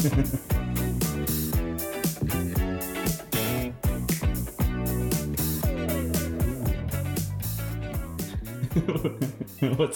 [0.00, 0.08] What's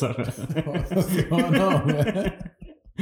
[0.03, 0.19] up?
[0.19, 2.53] What's going on, man?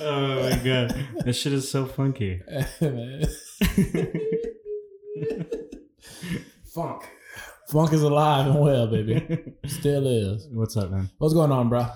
[0.00, 2.40] oh my god, that shit is so funky.
[6.74, 7.02] Funk.
[7.68, 9.54] Funk is alive and well, baby.
[9.66, 10.48] Still is.
[10.50, 11.10] What's up, man?
[11.18, 11.86] What's going on, bro?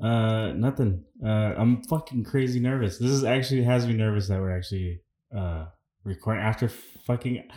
[0.00, 1.04] Uh, nothing.
[1.24, 2.98] Uh, I'm fucking crazy nervous.
[2.98, 5.00] This is actually has me nervous that we're actually
[5.36, 5.66] uh
[6.04, 7.48] recording after fucking.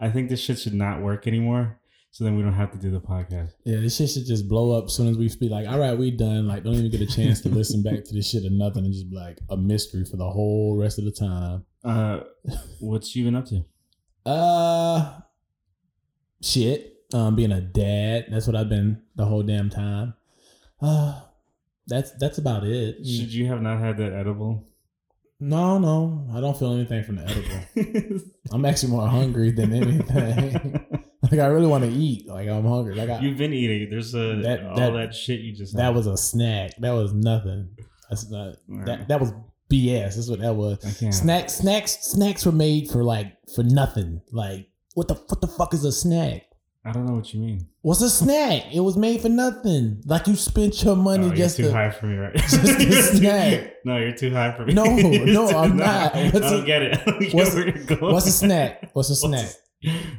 [0.00, 1.78] I think this shit should not work anymore.
[2.10, 3.54] So then we don't have to do the podcast.
[3.64, 5.50] Yeah, this shit should just blow up as soon as we speak.
[5.50, 6.46] Like, all right, we done.
[6.46, 8.94] Like, don't even get a chance to listen back to this shit or nothing, and
[8.94, 11.64] just be like a mystery for the whole rest of the time.
[11.84, 12.20] Uh,
[12.80, 13.64] what's you been up to?
[14.24, 15.20] Uh,
[16.40, 16.92] shit.
[17.12, 18.26] Um, being a dad.
[18.30, 20.14] That's what I've been the whole damn time.
[20.80, 21.20] Uh,
[21.86, 22.96] that's that's about it.
[23.06, 24.66] Should you have not had that edible?
[25.40, 28.20] No, no, I don't feel anything from the edible.
[28.52, 30.86] I'm actually more hungry than anything.
[31.22, 32.26] like I really want to eat.
[32.28, 32.94] Like I'm hungry.
[32.94, 33.90] Like I, You've been eating.
[33.90, 35.76] There's a That- all that- that, shit you just.
[35.76, 35.94] that had.
[35.94, 36.72] was a snack.
[36.78, 37.70] That was nothing.
[38.08, 38.56] That's not.
[38.68, 38.86] Right.
[38.86, 39.32] That that was
[39.70, 40.14] BS.
[40.14, 40.78] That's what that was.
[41.10, 44.22] Snacks, snacks, snacks were made for like for nothing.
[44.30, 46.42] Like what the what the fuck is a snack?
[46.86, 47.66] I don't know what you mean.
[47.80, 48.64] What's a snack?
[48.74, 50.02] It was made for nothing.
[50.04, 51.72] Like you spent your money you're just too to.
[51.72, 52.34] high for me, right?
[52.36, 53.72] just a snack.
[53.86, 54.74] no, you're too high for me.
[54.74, 56.14] No, no, I'm not.
[56.14, 57.04] I What's don't a- get it.
[57.06, 57.72] Don't get what's- where.
[58.12, 58.90] What's a snack?
[58.92, 59.50] What's a snack?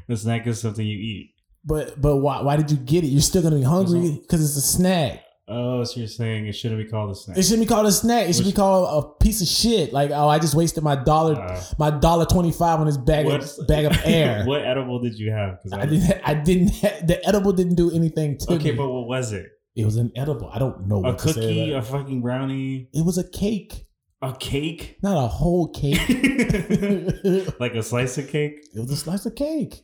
[0.07, 1.31] The snack is something you eat.
[1.63, 3.07] But but why why did you get it?
[3.07, 5.21] You're still gonna be hungry because it's a snack.
[5.47, 7.37] Oh, so you're saying it shouldn't be called a snack?
[7.37, 8.27] It shouldn't be called a snack.
[8.27, 9.93] It should be called a piece of shit.
[9.93, 13.27] Like oh, I just wasted my dollar Uh, my dollar twenty five on this bag
[13.27, 14.43] of, bag of air.
[14.47, 15.59] what edible did you have?
[15.61, 16.21] 'Cause I didn't.
[16.27, 16.67] I didn't.
[17.07, 18.77] the edible didn't do anything to Okay, me.
[18.77, 19.45] but what was it?
[19.75, 20.49] it was an edible.
[20.53, 21.33] I don't know A what to say.
[21.33, 23.85] cookie, a fucking brownie, it was a cake,
[24.23, 25.99] a cake, not a whole cake.
[27.59, 28.65] like a slice of cake.
[28.73, 29.83] It was a slice of cake,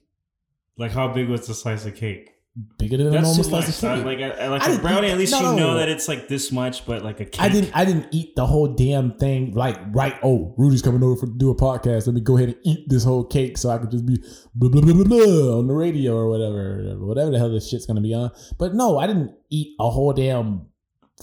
[0.77, 2.31] Like how big was the slice of cake?
[2.77, 4.05] Bigger than a That's normal slice of cake.
[4.05, 6.27] Like a, like I a brownie, eat- at least no, you know that it's like
[6.27, 7.41] this much, but like a cake.
[7.41, 7.75] I didn't.
[7.75, 9.53] I didn't eat the whole damn thing.
[9.53, 10.17] Like right.
[10.21, 12.07] Oh, Rudy's coming over for, to do a podcast.
[12.07, 14.17] Let me go ahead and eat this whole cake so I could just be
[14.53, 17.85] blah blah blah blah, blah on the radio or whatever, whatever the hell this shit's
[17.85, 18.31] gonna be on.
[18.57, 20.67] But no, I didn't eat a whole damn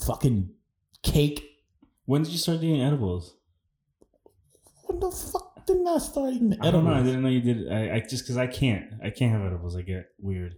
[0.01, 0.51] fucking
[1.03, 1.45] cake.
[2.07, 3.37] When did you start eating edibles?
[4.87, 6.69] When the fuck didn't I start eating edibles?
[6.69, 6.95] I don't know.
[6.95, 7.71] I didn't know you did.
[7.71, 8.87] I, I just because I can't.
[9.05, 9.77] I can't have edibles.
[9.77, 10.55] I get weird.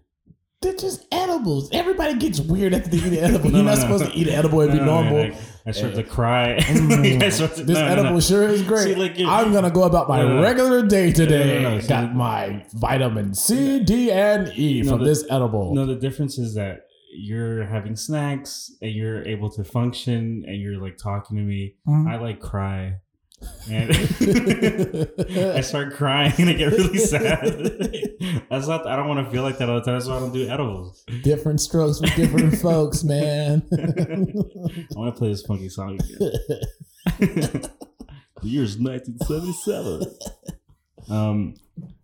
[0.62, 1.70] They're just edibles.
[1.72, 3.48] Everybody gets weird after they eat an edible.
[3.50, 3.80] No, You're not no.
[3.80, 5.18] supposed to eat an edible and be No, no, normal.
[5.30, 5.34] like,
[5.64, 5.96] I start Eh.
[5.96, 6.56] to cry.
[6.58, 8.20] Mm, I start to- this no, no, edible no.
[8.20, 8.82] sure is great.
[8.84, 10.42] See, like, I'm gonna go about my No, no, no.
[10.42, 11.62] regular day today.
[11.62, 11.80] No, no, no.
[11.80, 15.74] See, Got my vitamin C, D, and E No, from the- this edible.
[15.74, 16.82] No, the difference is that
[17.16, 21.76] you're having snacks and you're able to function and you're like talking to me.
[21.88, 22.06] Mhm.
[22.06, 22.96] I like cry.
[23.70, 23.90] And
[25.56, 27.42] I start crying and I get really sad.
[28.50, 28.86] That's not.
[28.86, 29.94] I don't want to feel like that all the time.
[29.94, 31.04] That's why I don't do edibles.
[31.22, 33.62] different strokes for different folks, man.
[33.72, 36.32] I want to play this funky song again.
[37.18, 37.70] the
[38.42, 40.14] year's 1977.
[41.08, 41.54] Um,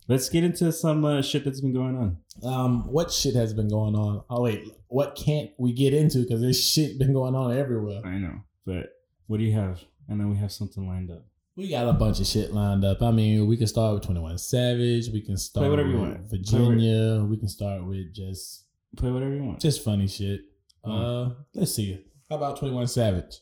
[0.09, 2.17] let's get into some uh, shit that's been going on.
[2.45, 4.23] um, what shit has been going on?
[4.31, 6.19] Oh wait, what can't we get into?
[6.23, 8.01] Because there's shit been going on everywhere.
[8.05, 8.93] I know, but
[9.27, 9.81] what do you have?
[10.09, 11.25] And then we have something lined up.
[11.57, 13.03] We got a bunch of shit lined up.
[13.03, 15.09] I mean, we can start with Twenty One Savage.
[15.09, 16.31] We can start whatever you with want.
[16.31, 17.25] Virginia.
[17.25, 18.65] We can start with just
[18.97, 19.61] Play whatever you want.
[19.61, 20.41] just funny shit.
[20.85, 21.31] Mm.
[21.31, 22.05] Uh, let's see.
[22.31, 23.41] How about Twenty One Savage?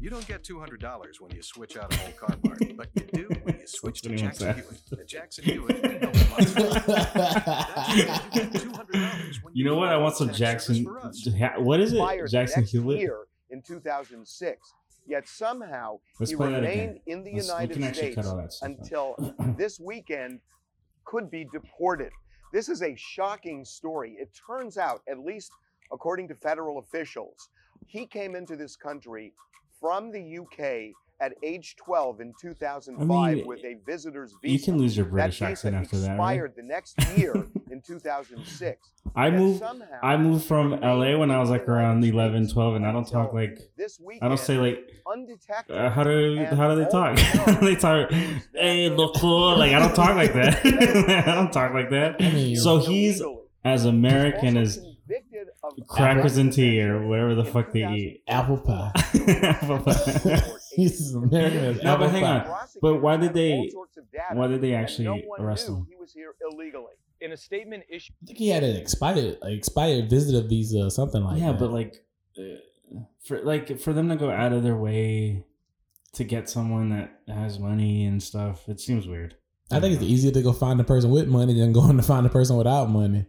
[0.00, 3.28] You don't get $200 when you switch out an old car part, but you do
[3.42, 4.54] when you switch to Jackson.
[4.54, 4.82] Hewitt.
[5.00, 6.44] At Jackson Hewitt, we know what
[9.54, 9.88] You know what?
[9.88, 10.84] I want some Jackson.
[10.84, 12.30] What is it?
[12.30, 12.98] Jackson Hewitt.
[12.98, 13.00] Hewlett.
[13.00, 13.18] year
[13.50, 14.74] in 2006.
[15.08, 18.78] Yet somehow Let's he remained in the Let's- United States cut all that stuff out.
[18.78, 20.40] until this weekend
[21.06, 22.10] could be deported.
[22.52, 24.16] This is a shocking story.
[24.20, 25.50] It turns out, at least
[25.90, 27.48] according to federal officials,
[27.86, 29.32] he came into this country
[29.80, 34.52] from the UK at age 12 in 2005 I mean, with a visitor's visa.
[34.52, 36.14] You can lose your that British visa accent after that, right?
[36.14, 37.32] expired the next year
[37.70, 38.88] in 2006.
[39.16, 39.62] I moved.
[40.02, 43.08] I moved from LA when I was like around United 11, 12, and I don't
[43.08, 43.58] talk like.
[43.76, 44.78] this I don't say like.
[45.10, 45.76] undetected.
[45.76, 47.16] Uh, how do how do they talk?
[47.16, 48.10] we How do know they talk?
[48.54, 49.56] Hey, the- loco!
[49.56, 50.64] Like I don't talk like that.
[51.26, 52.20] I don't talk like that.
[52.62, 53.22] So he's
[53.64, 54.80] as American as
[55.88, 58.22] crackers and tea or whatever the fuck they eat.
[58.28, 58.92] apple pie.
[59.28, 62.46] Apple He's as American as No, but hang on.
[62.80, 65.86] But why did they- all sorts of data, why did they actually no arrest him?
[65.88, 66.92] He was here illegally.
[67.20, 70.90] In a statement issued I think he had an expired, like, expired visitor visa or
[70.90, 71.40] something like that.
[71.44, 71.58] yeah, that.
[71.58, 72.04] but like,
[72.38, 75.44] uh, for like for them to go out of their way
[76.12, 78.68] to get someone that has money and stuff.
[78.68, 79.34] It seems weird.
[79.70, 82.24] I think it's easier to go find the person with money than going to find
[82.24, 83.26] the person without money.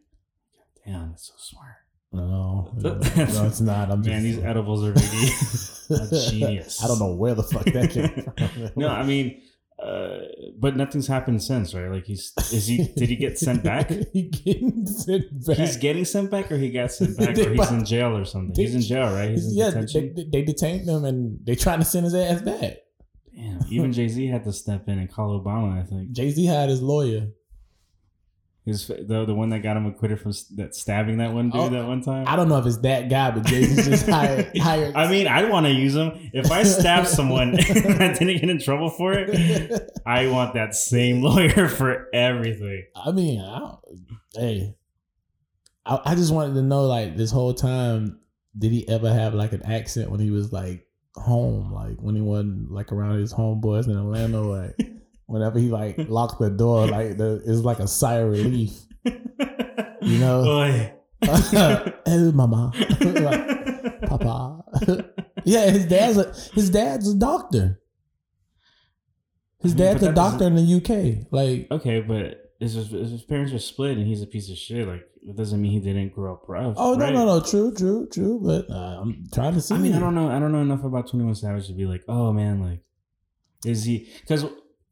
[0.86, 1.69] Damn, that's so smart.
[2.12, 3.92] No, no, no, it's not.
[3.92, 6.84] I'm Man, just, these edibles are really a genius.
[6.84, 8.10] I don't know where the fuck that came
[8.70, 8.72] from.
[8.76, 9.42] No, I mean,
[9.82, 10.22] uh,
[10.58, 11.90] but nothing's happened since, right?
[11.90, 13.92] Like he's is he did he get sent back?
[14.12, 15.58] he getting sent back.
[15.58, 18.56] He's getting sent back, or he got sent back, or he's in jail or something.
[18.56, 19.30] He's in jail, right?
[19.30, 20.14] He's in yeah, detention.
[20.16, 22.78] they, they detained him and they trying to send his ass back.
[23.36, 25.80] Damn, even Jay Z had to step in and call Obama.
[25.80, 27.28] I think Jay Z had his lawyer.
[28.70, 31.70] His the the one that got him acquitted from that stabbing that one dude Oh,
[31.70, 32.26] that one time.
[32.28, 34.96] I don't know if it's that guy, but Jay just hired hired.
[34.96, 36.12] I mean, I want to use him.
[36.34, 40.74] If I stab someone and I didn't get in trouble for it, I want that
[40.76, 42.86] same lawyer for everything.
[42.96, 43.80] I mean, I don't,
[44.34, 44.76] hey,
[45.86, 48.20] I, I just wanted to know, like, this whole time,
[48.58, 50.86] did he ever have like an accent when he was like
[51.16, 54.76] home, like when he wasn't like around his homeboys in Atlanta, like
[55.30, 58.74] whenever he like locked the door, like the, it's like a sigh of relief.
[59.06, 60.44] You know?
[60.44, 60.94] Boy.
[61.22, 62.72] hey, mama,
[63.02, 64.64] like, papa.
[65.44, 67.82] yeah, his dad's a his dad's a doctor.
[69.62, 71.28] His I mean, dad's a doctor in the UK.
[71.32, 74.88] Like, okay, but his, his parents are split and he's a piece of shit.
[74.88, 76.76] Like, it doesn't mean he didn't grow up rough.
[76.78, 77.14] oh no, right?
[77.14, 78.40] no, no, true, true, true.
[78.42, 79.76] But uh, I'm trying to see.
[79.76, 80.30] I mean, I don't know.
[80.30, 82.80] I don't know enough about Twenty One Savage to be like, oh man, like,
[83.66, 84.10] is he?
[84.22, 84.46] Because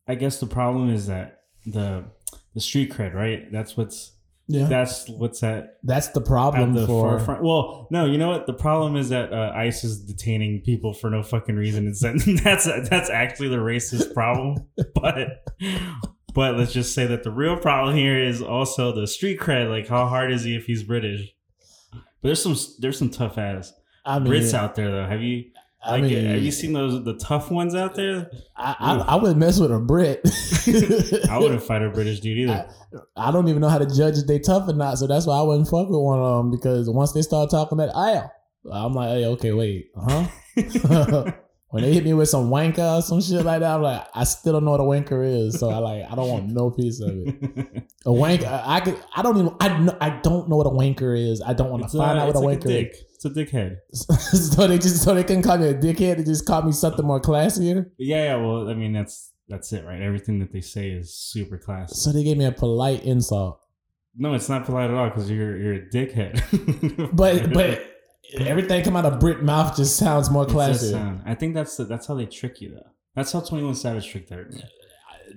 [0.08, 2.06] I guess the problem is that the
[2.54, 3.52] the street cred, right?
[3.52, 4.14] That's what's
[4.48, 7.18] Yeah, that's what's at that's the problem the for.
[7.18, 7.44] forefront.
[7.44, 8.48] Well, no, you know what?
[8.48, 11.88] The problem is that uh, ICE is detaining people for no fucking reason.
[11.88, 12.02] It's
[12.44, 14.68] that's that's actually the racist problem.
[14.96, 15.46] but
[16.34, 19.70] but let's just say that the real problem here is also the street cred.
[19.70, 21.34] Like, how hard is he if he's British?
[21.92, 23.74] But there's some there's some tough ass
[24.06, 25.06] I mean, Brits out there though.
[25.06, 25.46] Have you?
[25.84, 28.30] I mean, have you seen those the tough ones out there?
[28.56, 30.22] I, I, I wouldn't mess with a Brit.
[31.30, 32.70] I wouldn't fight a British dude either.
[33.16, 35.38] I don't even know how to judge if they tough or not, so that's why
[35.38, 38.32] I wouldn't fuck with one of them because once they start talking that aisle,
[38.72, 40.28] I'm like, hey, okay, wait, huh?
[41.70, 44.24] when they hit me with some wanker or some shit like that, I'm like, I
[44.24, 47.00] still don't know what a wanker is, so I like, I don't want no piece
[47.02, 47.84] of it.
[48.06, 51.18] A wank, I, I could, I don't even, I, I don't know what a wanker
[51.18, 51.42] is.
[51.42, 52.96] I don't want to It's, a, find out what a like a wanker dick.
[53.18, 53.78] It's a dickhead.
[53.94, 56.18] so they just, so they can call me a dickhead.
[56.18, 57.90] They just call me something more classier.
[57.98, 58.36] Yeah, yeah.
[58.36, 60.00] Well, I mean, that's that's it, right?
[60.02, 61.96] Everything that they say is super classy.
[61.96, 63.60] So they gave me a polite insult.
[64.16, 66.44] No, it's not polite at all because you're you're a dickhead.
[67.16, 67.82] But but
[68.40, 70.92] everything come out of Brit mouth just sounds more classy.
[70.92, 72.92] sound- I think that's the, that's how they trick you though.
[73.16, 74.62] That's how Twenty One Savage tricked everyone.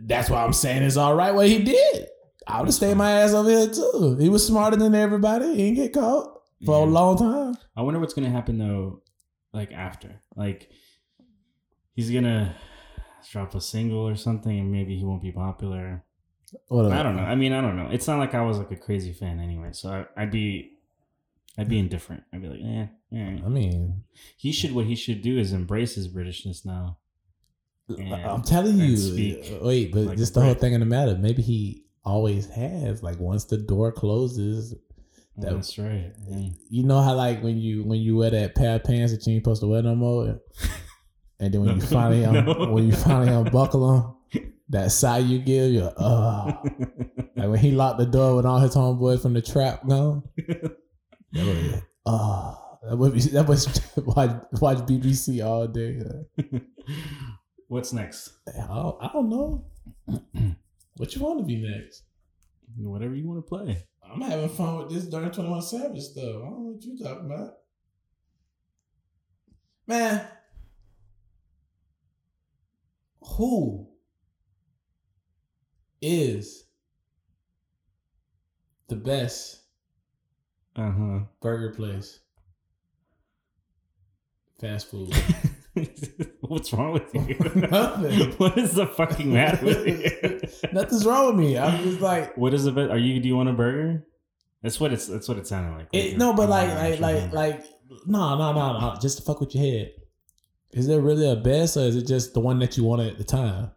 [0.00, 2.08] That's why I'm saying it's all right what he did.
[2.46, 4.16] I would have stayed my ass over here too.
[4.20, 5.48] He was smarter than everybody.
[5.54, 7.56] He didn't get caught for a long time.
[7.76, 9.02] I wonder what's gonna happen though,
[9.52, 10.70] like after, like
[11.94, 12.54] he's gonna
[13.30, 16.04] drop a single or something, and maybe he won't be popular.
[16.70, 17.22] I don't know.
[17.22, 17.88] I mean, I don't know.
[17.92, 20.72] It's not like I was like a crazy fan anyway, so I, I'd be,
[21.56, 22.24] I'd be indifferent.
[22.32, 22.86] I'd be like, eh,
[23.16, 23.38] eh.
[23.44, 24.02] I mean,
[24.36, 24.74] He should.
[24.74, 26.98] What he should do is embrace his Britishness now.
[27.88, 28.96] And- I'm telling you.
[28.96, 31.16] speak wait, but like just the whole thing in the matter.
[31.16, 33.02] Maybe he always has.
[33.02, 34.74] Like once the door closes,
[35.36, 36.12] That- that's right.
[36.28, 36.48] Yeah.
[36.68, 39.34] you know how like when you when you wear that pair of pants that you
[39.34, 40.40] ain't supposed to wear no more,
[41.38, 41.86] and then when you No.
[41.86, 46.52] finally un- when you finally unbuckle them, that sigh you give, you're uh
[47.36, 50.22] like when he locked the door with all his homeboys from the trap gone.
[51.32, 52.54] That was, uh,
[52.90, 56.00] that would be that was watch watch BBC all day.
[57.68, 58.30] What's next?
[58.48, 59.64] I don't, I don't know.
[60.96, 62.02] what you want to be next?
[62.76, 63.86] Whatever you want to play.
[64.12, 66.24] I'm having fun with this during 21 Savage stuff.
[66.24, 67.54] I don't know what you talking about.
[69.86, 70.26] Man.
[73.36, 73.86] Who
[76.02, 76.64] is
[78.88, 79.60] the best
[80.76, 81.18] Uh huh.
[81.40, 82.20] burger place?
[84.60, 85.14] Fast food.
[86.40, 87.36] What's wrong with you?
[87.54, 88.32] Nothing.
[88.38, 90.68] what is the fucking matter with you?
[90.72, 91.56] Nothing's wrong with me.
[91.58, 92.90] I'm just like What is the best?
[92.90, 93.20] Are you?
[93.20, 94.06] Do you want a burger?
[94.62, 95.06] That's what it's.
[95.06, 95.88] That's what it sounded like.
[95.92, 97.64] it, no, but like like like like
[98.06, 99.92] no no no no just to fuck with your head.
[100.72, 103.18] Is there really a best or is it just the one that you wanted at
[103.18, 103.70] the time?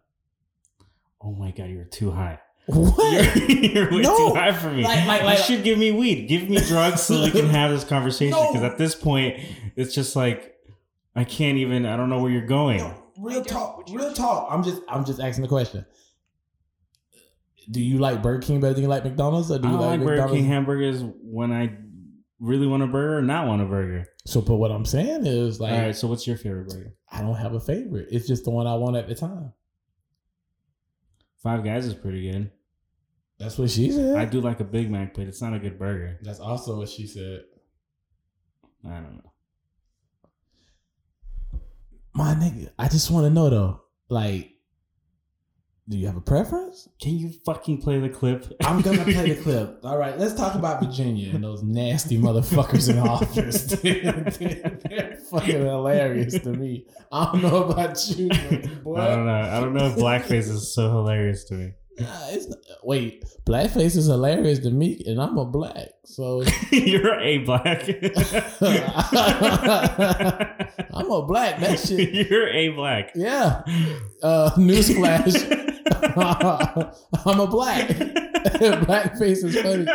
[1.22, 2.38] Oh my god, you're too high.
[2.66, 3.36] What?
[3.48, 4.16] You're, you're way No.
[4.30, 4.84] too high for me.
[4.84, 6.28] Like- like- like- you should give me weed.
[6.28, 8.30] Give me drugs so we can have this conversation.
[8.30, 8.52] No.
[8.52, 9.38] Because at this point,
[9.76, 10.53] it's just like
[11.14, 11.86] I can't even.
[11.86, 12.78] I don't know where you're going.
[12.78, 14.48] No, real talk, real talk.
[14.50, 15.86] I'm just I'm just asking the question.
[17.70, 20.06] Do you like Burger King better than you like McDonald's, or do I like like
[20.06, 21.78] Burger King hamburgers when I
[22.44, 24.06] really want a burger or not want a burger.
[24.26, 25.96] So, but what I'm saying is like All right.
[25.96, 26.94] So what's your favorite burger?
[27.10, 28.08] I don't have a favorite.
[28.10, 29.52] It's just the one I want at the time.
[31.42, 32.50] Five Guys is pretty good.
[33.38, 34.16] That's what she said.
[34.16, 36.18] I do like a Big Mac, but it's not a good burger.
[36.22, 37.42] That's also what she said.
[38.86, 39.32] I don't know.
[42.14, 44.50] My nigga, I just want to know though, like,
[45.88, 46.88] do you have a preference?
[47.00, 48.46] Can you fucking play the clip?
[48.62, 49.80] I'm gonna play the clip.
[49.84, 53.64] All right, let's talk about Virginia and those nasty motherfuckers in office.
[53.82, 56.86] they're, they're fucking hilarious to me.
[57.10, 58.96] I don't know about you, but boy.
[58.96, 59.32] I don't know.
[59.32, 61.72] I don't know if blackface is so hilarious to me.
[61.98, 67.20] Nah, it's not, wait, blackface is hilarious to me, and I'm a black, so You're
[67.20, 67.88] a black.
[70.92, 71.60] I'm a black.
[71.60, 73.12] That shit, You're a black.
[73.14, 73.62] yeah.
[74.22, 75.36] Uh, newsflash,
[77.24, 77.88] I'm a black.
[77.88, 79.86] blackface is funny.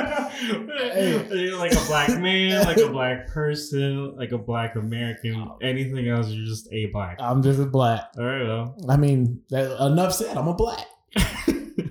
[1.38, 5.52] You're like a black man, like a black person, like a black American.
[5.62, 7.18] Anything else, you're just a black.
[7.20, 8.12] I'm just a black.
[8.18, 8.76] All right, well.
[8.88, 10.38] I mean, that, enough said.
[10.38, 10.86] I'm a black.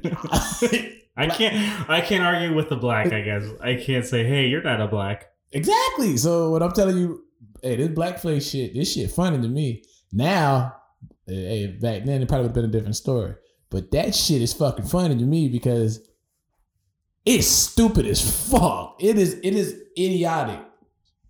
[1.16, 1.90] I can't.
[1.90, 3.12] I can't argue with the black.
[3.12, 6.16] I guess I can't say, "Hey, you're not a black." Exactly.
[6.16, 7.24] So what I'm telling you,
[7.62, 9.82] hey, this blackface shit, this shit funny to me.
[10.12, 10.76] Now,
[11.28, 13.34] eh, hey, back then it probably would have been a different story.
[13.70, 16.00] But that shit is fucking funny to me because
[17.24, 18.96] it's stupid as fuck.
[19.00, 20.60] It is it is idiotic.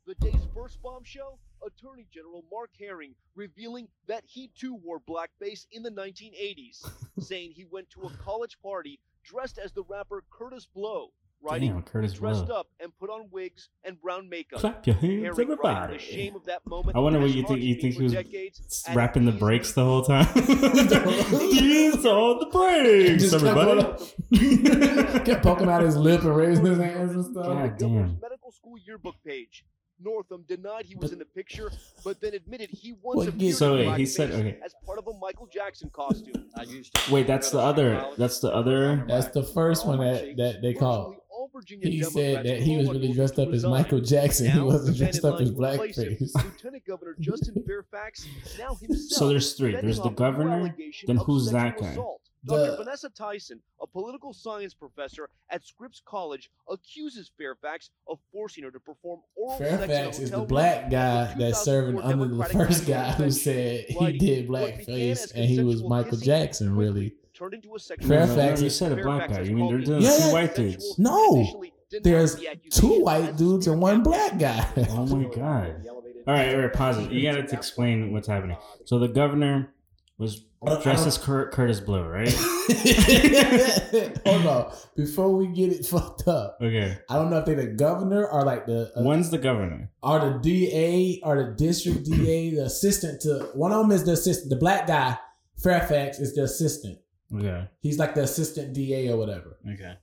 [0.06, 1.37] The day's first bombshell
[1.78, 6.88] Attorney General Mark Herring revealing that he too wore blackface in the 1980s,
[7.20, 11.82] saying he went to a college party dressed as the rapper Kurtis Blow, writing, Damn,
[11.82, 12.56] Kurtis dressed Blow.
[12.56, 14.60] up and put on wigs and brown makeup.
[14.60, 15.92] Clap your hands, Herring writing everybody.
[15.98, 16.96] the shame of that moment.
[16.96, 17.60] I wonder what you think.
[17.60, 20.26] You haunted think he was decades, rapping the Breaks the whole time?
[20.34, 25.24] He's on the Breaks, Just everybody.
[25.24, 27.46] Kept poking out his lip and raising his hands and stuff.
[27.46, 28.20] God the governor's damn.
[28.20, 29.64] medical school yearbook page.
[30.00, 31.70] Northam denied he was in the picture,
[32.04, 34.58] but then admitted he What once gives- appeared So in wait, he said- blackface okay.
[34.64, 36.44] as part of a Michael Jackson costume.
[36.56, 38.04] I used to Wait, that's the other.
[38.16, 39.04] That's the other.
[39.08, 41.16] That's the first one that, that they called.
[41.54, 43.64] Virginia He Democrats said that he was really dressed up as.
[43.64, 44.50] Michael Jackson.
[44.50, 46.12] He wasn't dressed up as Vanity Line replaced him.
[46.14, 46.44] blackface.
[46.44, 48.26] Lieutenant Governor Justin Fairfax,
[48.58, 49.18] now himself.
[49.18, 49.72] So there's three.
[49.72, 50.76] There's the off a new governor.
[51.06, 51.86] Then who's that guy?
[51.88, 52.20] assault.
[52.44, 52.76] The- Dr.
[52.84, 58.78] Vanessa Tyson, a political science professor at Scripps College, accuses Fairfax of forcing her to
[58.80, 62.44] perform oral sex in Fairfax is the black guy at the that's serving under the
[62.44, 66.76] first guy who said he did "What began as blackface and he was Michael Jackson,
[66.76, 67.14] really.
[67.34, 69.40] turned into a sexual No, no, Fairfax you said a black guy.
[69.40, 70.16] You mean called they're doing Yeah.
[70.28, 70.98] two white dudes?
[70.98, 71.62] No,
[72.02, 72.40] There's
[72.70, 74.66] two white dudes and one black guy.
[74.90, 75.86] Oh my god!
[76.26, 77.10] All right, all right, pause it.
[77.10, 78.56] You gotta to explain what's happening.
[78.84, 79.72] So the governor
[80.18, 80.42] was
[80.82, 82.28] dressed as Cur- Kurtis Blow, right?
[84.26, 84.72] Hold on.
[84.96, 86.98] Before we get it fucked up, Okay.
[87.08, 89.90] I don't know if they're the governor or like the uh, One's the governor.
[90.02, 94.12] or the DA or the district DA, the assistant to one of them is the
[94.12, 94.50] assistant.
[94.50, 95.16] The black guy,
[95.62, 96.98] Fairfax, is the assistant.
[97.34, 97.68] Okay.
[97.80, 99.58] He's like the assistant DA or whatever.
[99.72, 99.94] Okay.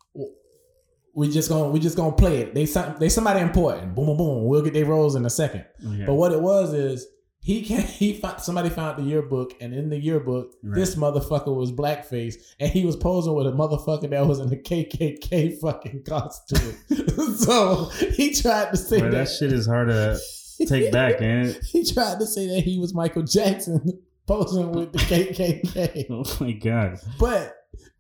[1.14, 2.54] We just gonna we just gonna play it.
[2.54, 3.96] They some they somebody important.
[3.96, 4.46] Boom boom boom.
[4.46, 5.66] We'll get their roles in a second.
[5.86, 6.04] Okay.
[6.06, 7.08] But what it was is
[7.46, 10.76] he can he found somebody found the yearbook and in the yearbook Right.
[10.76, 14.56] this motherfucker was blackface and he was posing with a motherfucker that was in a
[14.56, 16.74] KKK fucking costume.
[17.38, 17.86] so
[18.16, 20.20] he tried to say Boy, that, that shit is hard to
[20.68, 21.56] take back, man.
[21.72, 26.08] he tried to say that he was Michael Jackson posing with the KKK.
[26.10, 26.98] Oh my god.
[27.20, 27.56] But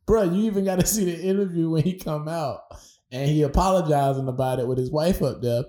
[0.07, 2.61] bro, you even got to see the interview when he come out
[3.11, 5.65] and he apologizing about it with his wife up there.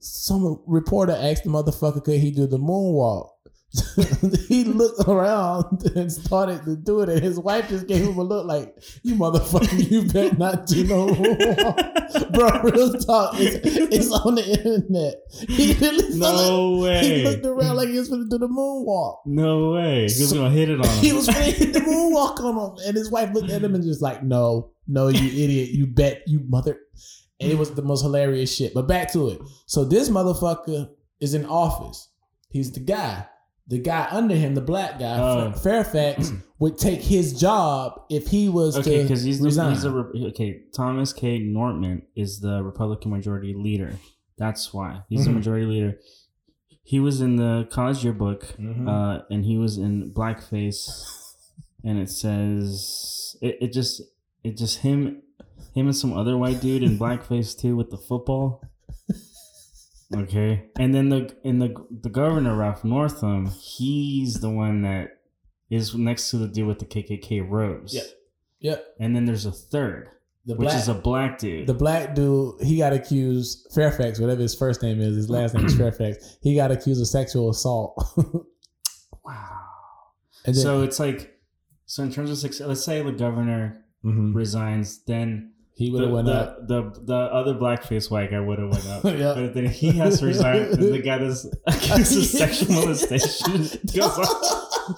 [0.00, 3.30] Some reporter asked the motherfucker could he do the moonwalk.
[4.48, 8.22] he looked around and started to do it, and his wife just gave him a
[8.22, 14.10] look like, "You motherfucker, you better not do no moonwalk." Bro, real talk, it's, it's
[14.10, 15.16] on the internet.
[15.50, 17.00] He really No way.
[17.04, 19.18] He looked around like he was going to do the moonwalk.
[19.26, 19.98] No way.
[19.98, 21.04] He was So- gonna hit it on him.
[21.04, 23.84] He was to hit the moonwalk on him, and his wife looked at him and
[23.84, 26.78] just like, "No, no, you idiot, you bet, you mother."
[27.40, 28.74] And it was the most hilarious shit.
[28.74, 29.40] But back to it.
[29.66, 30.90] So this motherfucker
[31.20, 32.08] is in office.
[32.50, 33.26] He's the guy.
[33.68, 35.52] The guy under him, the black guy, Oh.
[35.52, 39.74] Fairfax, would take his job if he was Okay, because he's the, resign.
[39.74, 40.62] he's a okay.
[40.74, 41.38] Thomas K.
[41.38, 43.92] Norment is the Republican majority leader.
[44.38, 45.34] That's why he's the Mhm.
[45.34, 45.98] majority leader.
[46.82, 48.88] He was in the college yearbook, Mhm.
[48.88, 50.88] uh, and he was in blackface,
[51.84, 54.00] and it says it, it just
[54.42, 55.22] it just him
[55.78, 58.62] him and some other white dude in blackface too with the football.
[60.14, 65.18] Okay, and then the in the the governor Ralph Northam, he's the one that
[65.70, 67.92] is next to the dude with the KKK robes.
[67.94, 68.04] Yep.
[68.60, 68.86] Yep.
[69.00, 70.08] And then there's a third.
[70.46, 71.66] the which black is a black dude.
[71.66, 75.66] the black dude he got accused Fairfax, whatever his first name is, his last name
[75.66, 76.38] is Fairfax.
[76.42, 77.92] He got accused of sexual assault.
[79.24, 79.60] wow.
[80.46, 81.38] and then, so it's like,
[81.84, 84.32] so in terms of success, let's say the governor Mhm.
[84.34, 86.66] resigns, then he would have went the, up.
[86.66, 89.04] the the other blackface white guy would have went up.
[89.18, 89.34] Yeah.
[89.34, 90.72] But then he has to resign.
[90.72, 93.52] the guy that's accused of sexual molestation
[93.94, 94.96] goes on.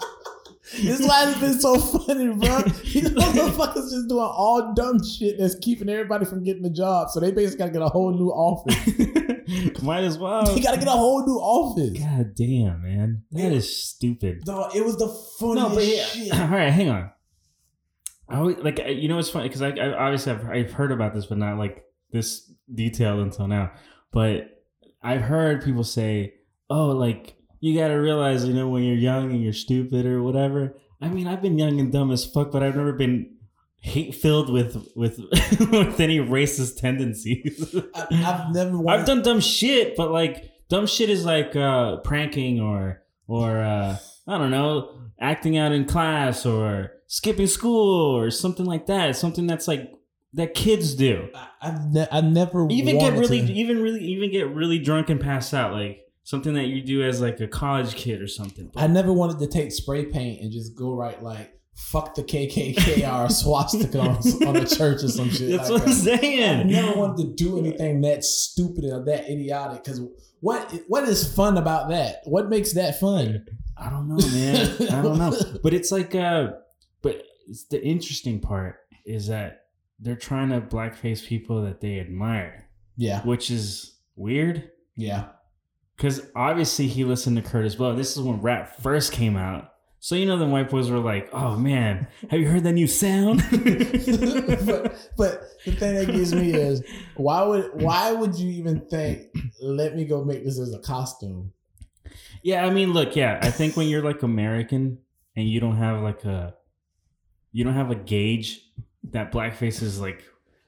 [0.83, 2.63] This line has been so funny, bro.
[2.63, 7.11] These motherfuckers just doing all dumb shit that's keeping everybody from getting the job.
[7.11, 9.83] So they basically gotta get a whole new office.
[9.83, 10.45] Might as well.
[10.55, 11.99] They gotta get a whole new office.
[11.99, 13.25] God damn, man.
[13.33, 14.45] That is stupid.
[14.47, 16.05] No, it was the funniest No, but yeah.
[16.07, 16.33] shit.
[16.41, 17.11] All right, hang on.
[18.31, 21.15] I always, like you know it's funny because I, I obviously I've, I've heard about
[21.15, 23.73] this, but not like this detailed until now.
[24.13, 24.63] But
[25.03, 26.35] I've heard people say,
[26.69, 30.23] "Oh, like you got to realize, you know, when you're young and you're stupid or
[30.23, 33.35] whatever." I mean, I've been young and dumb as fuck, but I've never been
[33.81, 35.19] hate filled with with
[35.73, 37.75] with any racist tendencies.
[37.95, 41.97] I, I've never wanted, I've done dumb shit, but like dumb shit is like uh
[41.99, 43.97] pranking or or uh
[44.29, 49.17] I don't know, acting out in class or skipping school or something like that.
[49.17, 49.93] Something that's like
[50.35, 51.29] that kids do.
[51.35, 55.11] I- I've, ne- I never Even get really to- even really even get really drunk
[55.11, 58.71] and pass out like something that you do as like a college kid or something.
[58.77, 63.11] I never wanted to take spray paint and just go right like fuck the KKK
[63.11, 64.09] or swastika on,
[64.47, 65.51] on the church or some shit.
[65.51, 66.61] that's like what I'm that.
[66.61, 69.83] I never wanted to do anything that stupid or that idiotic.
[69.83, 70.01] Because
[70.41, 72.21] what what is fun about that?
[72.25, 73.47] What makes that fun?
[73.77, 74.77] I don't know, man.
[74.93, 75.35] I don't know.
[75.63, 76.53] But it's like uh
[77.03, 79.67] but it's the interesting part is that
[79.99, 82.69] they're trying to blackface people that they admire.
[82.97, 85.29] Yeah, which is weird yeah.
[85.97, 87.95] because obviously he listened to Kurtis Blow.
[87.95, 89.73] This is when rap first came out.
[90.01, 92.87] So you know the white boys were like, "Oh man, have you heard that new
[92.87, 96.83] sound?" but but the thing that gives me is
[97.17, 99.29] why would why would you even think
[99.63, 101.53] let me go make this as a costume?
[102.43, 104.99] yeah, I mean, look, yeah, I think when you're like American
[105.37, 106.55] and you don't have like a,
[107.53, 108.61] you don't have a gauge
[109.11, 110.23] that blackface is like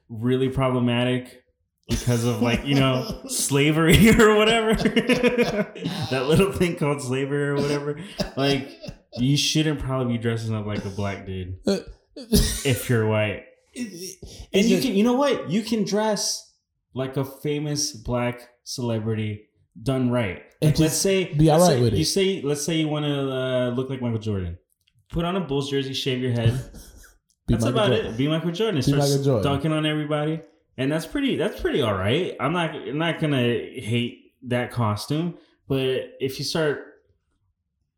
[0.09, 1.43] really problematic
[1.89, 4.73] because of like you know slavery or whatever.
[6.11, 7.99] That little thing called slavery or whatever.
[8.37, 8.69] Like
[9.17, 11.57] you shouldn't probably be dressing up like a black dude
[12.15, 13.45] if you're white.
[13.75, 15.49] And you can you know what?
[15.49, 16.53] You can dress
[16.93, 19.47] like a famous black celebrity
[19.81, 20.43] done right.
[20.61, 21.97] Like, let's say be all let's say- with it.
[21.97, 24.57] you say let's say you want to uh, look like michael jordan
[25.13, 26.51] put on a bulls jersey shave your head
[27.47, 28.05] that's Michael about Jordan.
[28.13, 28.17] it.
[28.17, 28.75] Be Michael Jordan.
[28.75, 29.43] Be Start Michael Jordan.
[29.43, 30.41] dunking on everybody,
[30.77, 31.35] and that's pretty.
[31.37, 32.35] That's pretty all right.
[32.39, 32.75] I'm not.
[32.75, 35.35] I'm not gonna hate that costume,
[35.67, 36.85] but if you start,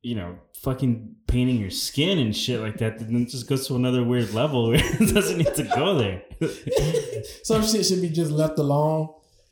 [0.01, 3.75] you know, fucking painting your skin and shit like that, then it just goes to
[3.75, 6.23] another weird level where it doesn't need to go there.
[7.43, 9.09] Some shit should be just left alone.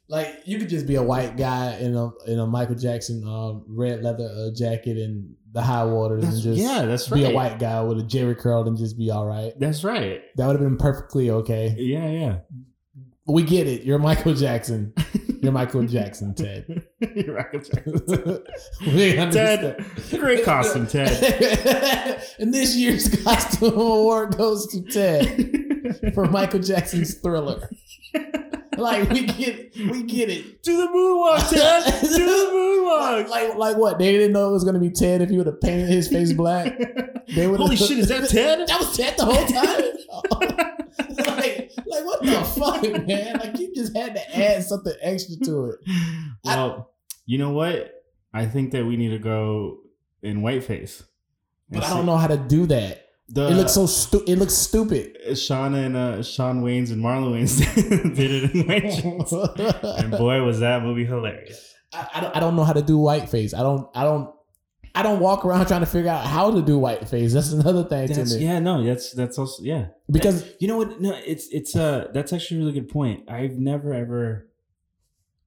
[0.09, 3.63] Like you could just be a white guy in a in a Michael Jackson um,
[3.67, 7.59] red leather uh, jacket and the high waters and just yeah, that's be a white
[7.59, 9.53] guy with a Jerry curl and just be all right.
[9.59, 10.21] That's right.
[10.35, 11.75] That would have been perfectly okay.
[11.77, 12.37] Yeah, yeah.
[13.27, 13.83] We get it.
[13.83, 14.93] You're Michael Jackson.
[15.43, 16.87] You're Michael Jackson, Ted.
[17.15, 18.43] You're Michael Jackson.
[19.31, 22.23] Ted, great costume, Ted.
[22.39, 27.69] and this year's costume award goes to Ted for Michael Jackson's Thriller.
[28.77, 30.63] Like we get, we get it.
[30.63, 32.01] Do the moonwalk, Ted.
[32.01, 33.29] Do the moonwalk.
[33.29, 33.99] Like, like what?
[33.99, 36.33] They didn't know it was gonna be Ted if he would have painted his face
[36.33, 36.79] black.
[37.35, 37.57] They would.
[37.59, 38.59] Holy shit, is that Ted?
[38.67, 41.37] That was Ted the whole time.
[41.37, 43.39] like, like what the fuck, man?
[43.39, 45.79] Like you just had to add something extra to it.
[46.43, 46.91] Well,
[47.25, 48.03] you know what?
[48.33, 49.79] I think that we need to go
[50.21, 51.03] in whiteface.
[51.69, 53.07] But I don't know how to do that.
[53.35, 55.37] The, It looks so stu- It looks stupid.
[55.37, 60.59] Shawn and uh, Shawn Wayans and Marlon Wayans did it in white and boy, was
[60.59, 61.73] that movie hilarious.
[61.91, 63.53] I, I don't, I don't know how to do whiteface.
[63.57, 64.29] I don't I don't
[64.95, 67.33] I don't walk around trying to figure out how to do whiteface.
[67.33, 68.45] That's another thing That's, to me.
[68.45, 69.87] yeah, no, that's that's also yeah.
[70.11, 71.01] Because You know what?
[71.01, 73.29] No, it's it's uh that's actually a really good point.
[73.29, 74.49] I've never ever,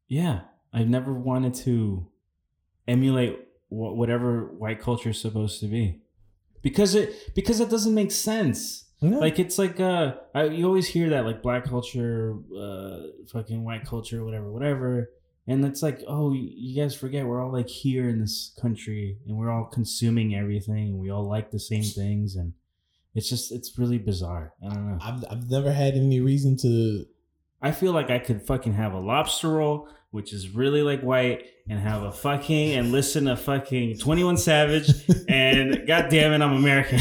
[0.09, 0.41] yeah,
[0.73, 2.09] I've never wanted to
[2.89, 6.01] emulate wh- whatever white culture is supposed to be,
[6.67, 8.87] because it because it doesn't make sense.
[9.01, 9.21] No.
[9.21, 13.03] Like it's like uh, I, you always hear that like black culture, uh,
[13.33, 15.11] fucking white culture, whatever, whatever,
[15.47, 19.17] and it's like oh, you, you guys forget we're all like here in this country
[19.29, 22.53] and we're all consuming everything and we all like the same things and
[23.15, 24.53] it's just it's really bizarre.
[24.61, 24.99] I don't know.
[25.01, 27.05] I've I've never had any reason to
[27.63, 31.45] I feel like I could fucking have a lobster roll, which is really like white,
[31.69, 34.91] and have a fucking and listen to fucking Twenty One Savage,
[35.29, 36.99] and God damn it, I'm American.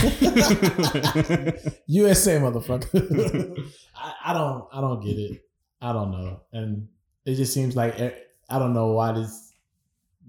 [1.87, 3.71] USA motherfucker.
[3.95, 5.41] I, I don't I don't get it.
[5.81, 6.41] I don't know.
[6.51, 6.87] And
[7.25, 8.11] it just seems like eh,
[8.49, 9.53] I don't know why this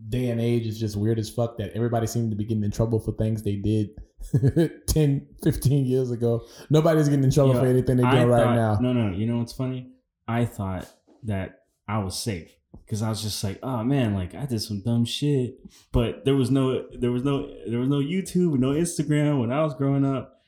[0.09, 2.71] day and age is just weird as fuck that everybody seems to be getting in
[2.71, 3.91] trouble for things they did
[4.87, 6.45] 10, 15 years ago.
[6.71, 8.79] Nobody's getting in trouble Yo, for anything they do right now.
[8.81, 9.91] No, no, you know what's funny?
[10.29, 10.91] I thought
[11.25, 12.53] that I was safe
[12.85, 15.59] because I was just like, oh man, like I did some dumb shit,
[15.93, 19.63] but there was no, there was no, there was no YouTube, no Instagram when I
[19.63, 20.41] was growing up,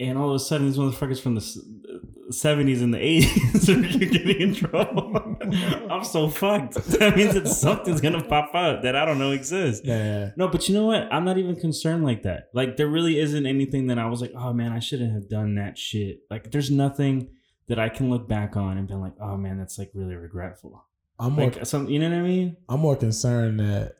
[0.00, 1.62] and all of a sudden these motherfuckers from the
[2.30, 5.36] seventies and the eighties are getting in trouble.
[5.90, 6.74] I'm so fucked.
[6.98, 9.86] That means that something's gonna pop up that I don't know exists.
[9.86, 10.30] Yeah.
[10.36, 11.08] No, but you know what?
[11.12, 12.48] I'm not even concerned like that.
[12.52, 15.54] Like there really isn't anything that I was like, oh man, I shouldn't have done
[15.56, 16.20] that shit.
[16.30, 17.30] Like there's nothing
[17.68, 20.84] that I can look back on and be like, oh man, that's like really regretful.
[21.18, 22.56] I'm more some, you know what I mean?
[22.68, 23.94] I'm more concerned that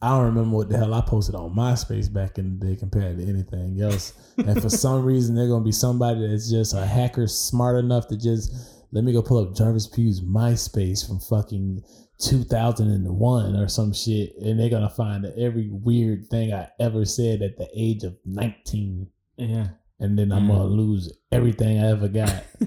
[0.00, 3.16] I don't remember what the hell I posted on MySpace back in the day compared
[3.18, 4.12] to anything else.
[4.36, 8.16] and for some reason, they're gonna be somebody that's just a hacker smart enough to
[8.16, 8.52] just
[8.92, 11.82] let me go pull up Jarvis Pugh's MySpace from fucking
[12.20, 17.56] 2001 or some shit, and they're gonna find every weird thing I ever said at
[17.56, 19.08] the age of 19,
[19.38, 19.68] Yeah.
[20.04, 20.76] And then I'm gonna Mm.
[20.76, 22.44] lose everything I ever got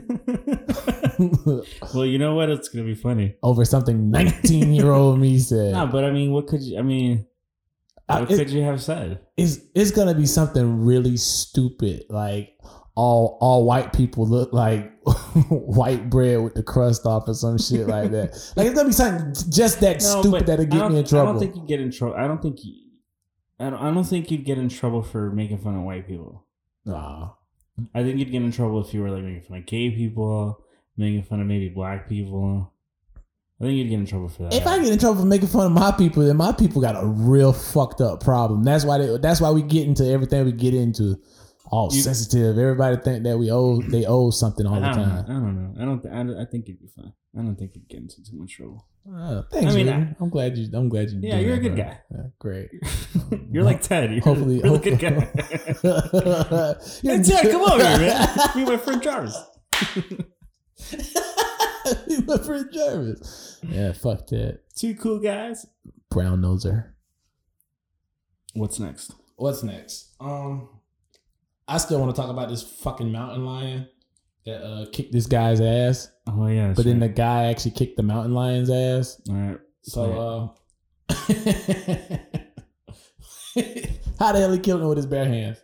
[1.94, 2.50] well, you know what?
[2.50, 3.36] It's gonna be funny.
[3.44, 5.74] over something 19 year old me said.
[5.74, 6.78] No, but I mean, what could you?
[6.78, 7.26] I mean,
[8.10, 9.20] I- what it- could you have said?
[9.38, 12.54] it's it's gonna be something really stupid like
[12.96, 14.92] all all white people look like
[15.50, 18.94] white bread with the crust off or some shit like that like it's gonna be
[18.94, 21.30] something just that No, stupid that'll get me in trouble.
[21.30, 22.16] I don't think you get in trouble.
[22.18, 22.74] I don't think you.
[23.60, 26.46] I don't, I don't think you'd get in trouble for making fun of white people.
[26.88, 27.30] Nah.
[27.94, 30.64] I think you'd get in trouble if you were like making fun of gay people,
[30.96, 32.74] making fun of maybe black people.
[33.60, 34.54] I think you'd get in trouble for that.
[34.54, 37.02] if I get in trouble for making fun of my people, then my people got
[37.02, 38.64] a real fucked up problem.
[38.64, 41.20] That's why they, that's why we get into everything we get into.
[41.72, 42.58] All You- sensitive.
[42.58, 45.16] Everybody think that we owe they owe something all the I don't, know.
[45.16, 45.26] time.
[45.26, 45.82] I don't know.
[45.82, 46.02] I don't.
[46.02, 47.14] Th- I, don't- I think you'd be fine.
[47.38, 48.88] I don't think you'd get into too much trouble.
[49.10, 50.16] Uh, thanks, I mean, man.
[50.20, 50.68] I'm glad you.
[50.74, 51.20] I'm glad you.
[51.22, 51.84] Yeah, you're a good bro.
[51.86, 52.00] guy.
[52.12, 52.70] Yeah, great.
[53.52, 54.12] You're like Ted.
[54.12, 56.76] You're Hopefully, a really good hopefully- guy.
[57.04, 58.28] You're- hey Ted, come over here, man.
[58.56, 59.38] Me and my friend Jarvis.
[62.28, 63.60] my friend Jarvis.
[63.64, 64.60] Yeah, fuck that.
[64.76, 65.66] Two cool guys.
[66.10, 66.92] Brown noser.
[68.54, 69.14] What's next?
[69.36, 70.16] What's next?
[70.20, 70.70] Um,
[71.68, 73.88] I still want to talk about this fucking mountain lion
[74.46, 76.74] that uh kicked this guy's ass, Oh yeah.
[76.74, 79.22] but then the guy actually kicked the mountain lion's ass.
[79.30, 79.60] All right.
[79.84, 80.54] So,
[81.10, 81.14] uh,
[84.20, 85.58] how the hell he killed him with his bare hands?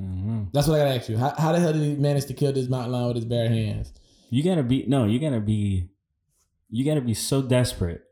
[0.00, 0.48] Mhm.
[0.52, 1.16] That's what I gotta ask you.
[1.18, 3.48] How, how the hell did he manage to kill this mountain lion with his bare
[3.48, 3.92] hands?
[4.30, 5.04] You gotta be no.
[5.04, 5.88] You gotta be.
[6.70, 8.02] You gotta be so desperate.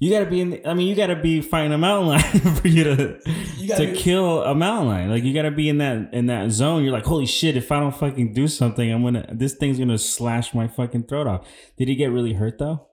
[0.00, 0.50] You gotta be in.
[0.50, 3.18] The, I mean, you gotta be fighting a mountain lion for you to
[3.58, 5.10] You to be- kill a mountain lion.
[5.10, 6.82] Like you gotta be in that in that zone.
[6.82, 7.54] You're like, holy shit!
[7.56, 9.28] If I don't fucking do something, I'm gonna.
[9.30, 11.46] This thing's gonna slash my fucking throat off.
[11.76, 12.86] Did he get really hurt though?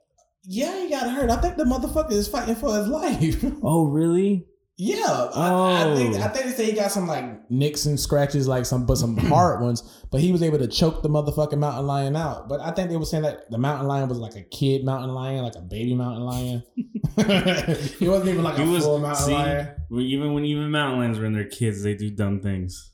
[0.43, 1.29] Yeah, he got hurt.
[1.29, 3.43] I think the motherfucker is fighting for his life.
[3.63, 4.45] Oh really?
[4.79, 6.19] Yeah, I, I think Oh.
[6.21, 9.17] I think they say he got some like nicks and scratches, like some but some
[9.17, 10.05] hard ones.
[10.11, 12.47] But he was able to choke the motherfucking mountain lion out.
[12.47, 15.09] But I think they were saying that the mountain lion was like a kid mountain
[15.15, 16.63] lion, like a baby mountain lion.
[17.97, 19.33] he wasn't even like a was- full mountain see?
[19.33, 19.69] lion.
[19.91, 22.91] Even when even mountain lions are in their kids, they do dumb things.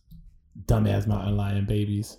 [0.66, 2.18] Dumbass mountain lion babies.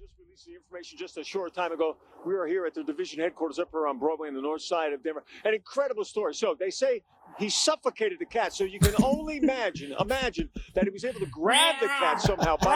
[0.00, 1.98] Just released the information just a short time ago.
[2.24, 4.92] We are here at the division headquarters up here on Broadway on the north side
[4.92, 5.24] of Denver.
[5.44, 6.34] An incredible story.
[6.34, 7.02] So they say
[7.38, 8.52] he suffocated the cat.
[8.52, 12.56] So you can only imagine, imagine that he was able to grab the cat somehow
[12.56, 12.74] by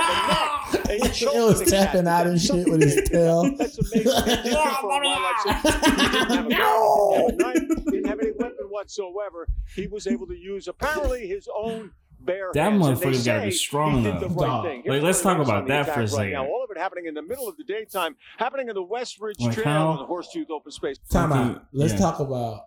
[0.72, 1.86] the neck and choke It was the cat.
[1.92, 3.42] tapping out and shit with his tail.
[3.56, 4.12] That's amazing.
[4.12, 7.84] And just for a wildlife safety, he didn't have a gun, didn't have a knife,
[7.86, 9.48] didn't have any weapon whatsoever.
[9.74, 12.86] He was able to use apparently his own bare That hands.
[12.86, 14.20] And they motherfucker's gotta be say strong he did enough.
[14.20, 14.64] the right Dog.
[14.64, 14.82] thing.
[14.86, 16.32] Like, let's what talk it is about the that for a right second.
[16.32, 19.20] Now, all of it happening in the middle of the daytime, happening in the West
[19.20, 20.98] Ridge Like Trail how- on the Horsetooth Open Space.
[21.10, 21.64] Time out.
[21.72, 21.98] Let's yeah.
[21.98, 22.66] talk about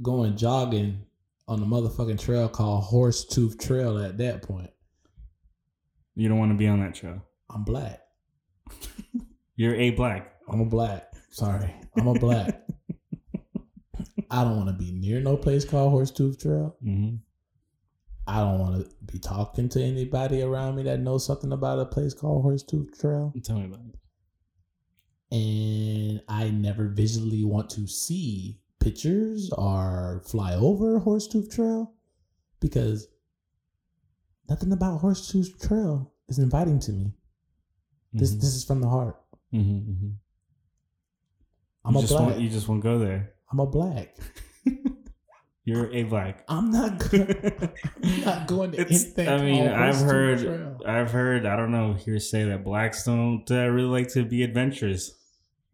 [0.00, 1.04] going jogging
[1.48, 3.98] on the motherfucking trail called Horsetooth Trail.
[3.98, 4.70] At that point,
[6.14, 7.22] You don't want to be on that trail.
[7.50, 8.00] I'm black.
[9.56, 10.34] You're a black.
[10.48, 11.12] I'm a black.
[11.30, 12.62] Sorry, I'm a black.
[14.30, 16.76] I don't want to be near no place called Horsetooth Trail.
[16.82, 17.16] hmm
[18.26, 21.84] I don't want to be talking to anybody around me that knows something about a
[21.86, 23.34] place called Horsetooth Trail.
[23.42, 23.80] Tell me about
[25.30, 25.36] it.
[25.36, 31.92] And I never visually want to see pictures or fly over Horsetooth Trail
[32.60, 33.08] because
[34.48, 37.12] nothing about Horsetooth Trail is inviting to me.
[38.12, 38.40] This Mhm.
[38.40, 39.16] this is from the heart.
[39.52, 40.12] Mhm, mhm.
[41.84, 42.28] I'm you a just black.
[42.28, 42.40] won't.
[42.40, 43.32] You just won't go there.
[43.50, 44.16] I'm a black.
[45.64, 46.44] You're a black.
[46.48, 46.98] I'm not.
[47.10, 47.26] Go-
[48.02, 49.28] I'm not going to It's, anything.
[49.28, 50.80] I mean, I've heard, Trail.
[50.84, 54.42] I've heard, I don't know, hear say that blacks don't uh, really like to be
[54.42, 55.12] adventurous,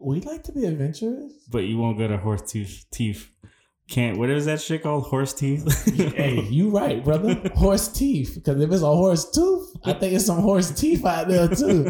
[0.01, 1.33] We like to be adventurous.
[1.51, 2.85] but you won't go to horse teeth.
[2.93, 3.31] teeth.
[3.91, 4.19] Can't.
[4.19, 5.05] What is that shit called?
[5.05, 5.65] Horse teeth.
[6.15, 7.35] hey, you right, brother.
[7.55, 8.33] Horse teeth.
[8.35, 11.87] Because if it's a horse tooth, I think it's some horse teeth out there too.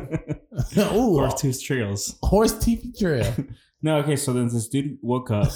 [0.79, 2.17] Ooh, horse tooth trails.
[2.23, 3.35] horse teeth trail.
[3.81, 4.17] No, okay.
[4.17, 5.53] So then this dude woke up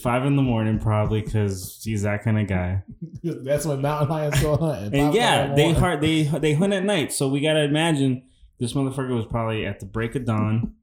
[0.00, 2.84] five in the morning, probably because he's that kind of guy.
[3.24, 4.94] That's when mountain lions go hunting.
[4.94, 6.00] And yeah, they hunt.
[6.00, 7.12] They they hunt at night.
[7.12, 8.22] So we gotta imagine
[8.60, 10.74] this motherfucker was probably at the break of dawn,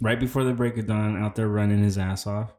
[0.00, 2.52] right before the break of dawn, out there running his ass off,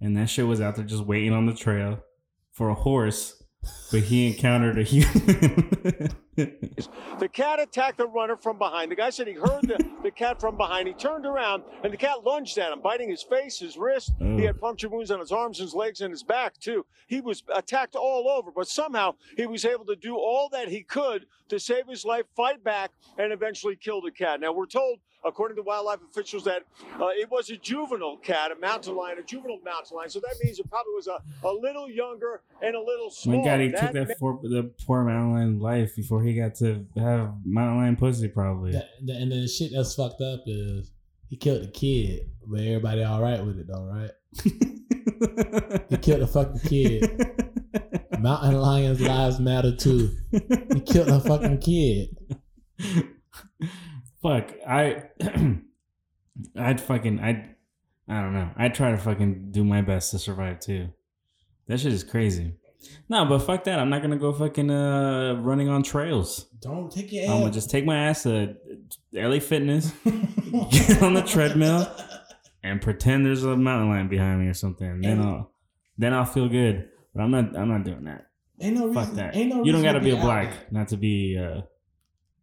[0.00, 2.02] and that shit was out there just waiting on the trail
[2.50, 3.42] for a horse,
[3.90, 6.08] but he encountered a human.
[7.22, 8.90] The cat attacked the runner from behind.
[8.90, 10.88] The guy said he heard the, the cat from behind.
[10.88, 14.10] He turned around and the cat lunged at him, biting his face, his wrist.
[14.20, 14.36] Oh.
[14.36, 14.60] He had oh.
[14.60, 16.84] puncture wounds on his arms, his legs, and his back, too.
[17.06, 20.82] He was attacked all over, but somehow he was able to do all that he
[20.82, 24.40] could to save his life, fight back, and eventually kill the cat.
[24.40, 26.62] Now, we're told, according to wildlife officials, that
[27.00, 30.10] uh, it was a juvenile cat, a mountain lion, a juvenile mountain lion.
[30.10, 33.38] So that means it probably was a, a little younger and a little smaller.
[33.38, 33.56] My smaller.
[33.58, 36.86] God, he That took that for the poor mountain lion life before he got to
[36.96, 38.72] have mountain lion pussy, probably.
[38.72, 40.90] That- that- and then the shit that's fucked up is
[41.28, 44.10] he killed the kid, but everybody all right with it though, right?
[45.88, 47.38] He killed the fucking kid.
[48.18, 50.10] Mountain lions' lives matter too.
[50.30, 52.16] He killed a fucking kid.
[54.22, 55.04] Fuck, I,
[56.56, 57.54] I'd fucking, I'd,
[58.08, 58.50] I don't know.
[58.56, 60.88] I'd try to fucking do my best to survive too.
[61.68, 62.54] That shit is crazy.
[63.08, 63.78] No, but fuck that.
[63.78, 66.46] I'm not gonna go fucking uh running on trails.
[66.60, 67.30] Don't take your Ass.
[67.30, 68.56] I'm gonna just take my ass to
[69.12, 71.86] LA Fitness, get on the treadmill,
[72.64, 74.84] and pretend there's a mountain lion behind me or something.
[74.86, 75.52] And then I'll,
[75.96, 76.88] then I'll feel good.
[77.14, 77.56] But I'm not.
[77.56, 78.26] I'm not doing that.
[78.60, 79.16] Ain't no Fuck reason.
[79.16, 79.36] that.
[79.36, 81.62] Ain't no you don't gotta to be a black not to be uh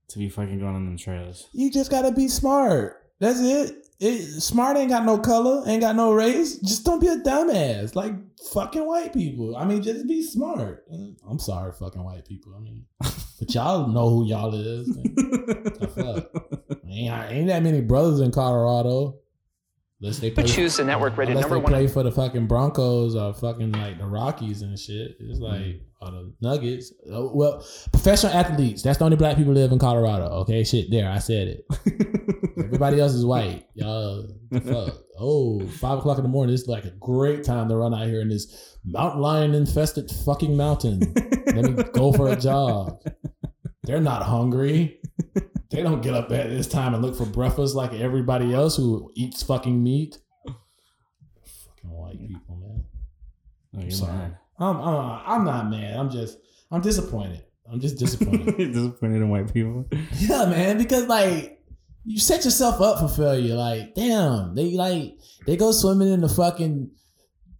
[0.09, 1.47] to be fucking going on them trails.
[1.53, 3.03] You just gotta be smart.
[3.19, 3.85] That's it.
[3.99, 4.41] it.
[4.41, 6.57] Smart ain't got no color, ain't got no race.
[6.59, 8.13] Just don't be a dumbass like
[8.53, 9.55] fucking white people.
[9.57, 10.85] I mean, just be smart.
[11.27, 12.55] I'm sorry, fucking white people.
[12.55, 14.87] I mean, but y'all know who y'all is.
[15.79, 16.79] The fuck?
[16.87, 19.19] Ain't, ain't that many brothers in Colorado.
[20.01, 21.73] Unless they play, We choose the network rated unless number they one.
[21.73, 25.17] play for the fucking Broncos or fucking like the Rockies and shit.
[25.19, 25.43] It's mm-hmm.
[25.43, 26.93] like or the Nuggets.
[27.11, 28.81] Oh, Well, professional athletes.
[28.81, 30.25] That's the only black people live in Colorado.
[30.41, 30.89] Okay, shit.
[30.89, 31.65] There, I said it.
[32.57, 33.65] Everybody else is white.
[33.73, 34.95] Y'all, fuck.
[35.19, 36.53] Oh, five o'clock in the morning.
[36.53, 40.09] This is like a great time to run out here in this mountain lion infested
[40.25, 41.13] fucking mountain.
[41.47, 43.01] Let me go for a jog.
[43.83, 44.98] They're not hungry.
[45.69, 49.11] They don't get up at this time and look for breakfast like everybody else who
[49.15, 50.17] eats fucking meat.
[50.45, 52.85] Fucking white people, man.
[53.77, 54.11] Oh, you're Sorry.
[54.13, 54.37] mad.
[54.59, 55.95] I'm, I'm, I'm not mad.
[55.95, 56.39] I'm just,
[56.71, 57.43] I'm disappointed.
[57.71, 58.57] I'm just disappointed.
[58.73, 59.85] Disappointed in white people.
[60.17, 61.61] Yeah, man, because like
[62.03, 63.53] you set yourself up for failure.
[63.53, 66.89] Like, damn, they like they go swimming in the fucking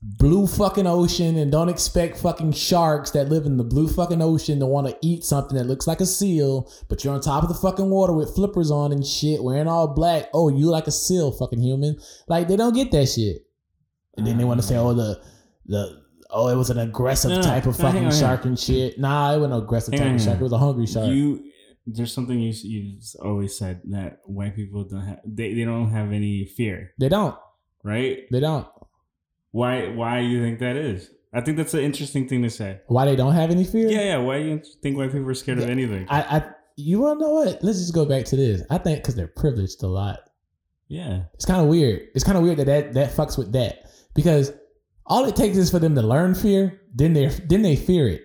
[0.02, 4.60] blue fucking ocean and don't expect fucking sharks that live in the blue fucking ocean
[4.60, 7.50] to want to eat something that looks like a seal, but you're on top of
[7.50, 10.30] the fucking water with flippers on and shit, wearing all black.
[10.34, 11.98] Oh, you like a seal, fucking human.
[12.28, 13.46] Like they don't get that shit.
[14.16, 15.22] And then they want to say, oh, the
[15.66, 19.00] the oh, it was an aggressive No, type of no, fucking shark and shit.
[19.00, 20.40] Nah, it wasn't an aggressive Hang type on, of shark.
[20.40, 21.08] It was a hungry shark.
[21.10, 21.44] You
[21.86, 26.12] there's something you you always said that white people don't have they, they don't have
[26.12, 27.36] any fear, they don't.
[27.84, 28.20] right?
[28.32, 28.68] They don't.
[29.52, 31.10] Why why you think that is?
[31.34, 32.80] I think that's an interesting thing to say.
[32.88, 33.88] Why they don't have any fear?
[33.90, 34.18] Yeah, yeah.
[34.18, 36.08] Why you think white people are scared of anything?
[36.10, 36.44] I, I,
[36.76, 37.64] you wanna know what?
[37.64, 38.64] Let's just go back to this.
[38.70, 40.20] I think because they're privileged a lot.
[40.88, 41.24] yeah.
[41.36, 42.08] It's kind of weird.
[42.16, 43.86] It's kind of weird that, that that fucks with that
[44.16, 44.52] because
[45.06, 48.24] all it takes is for them to learn fear, then they then they fear it.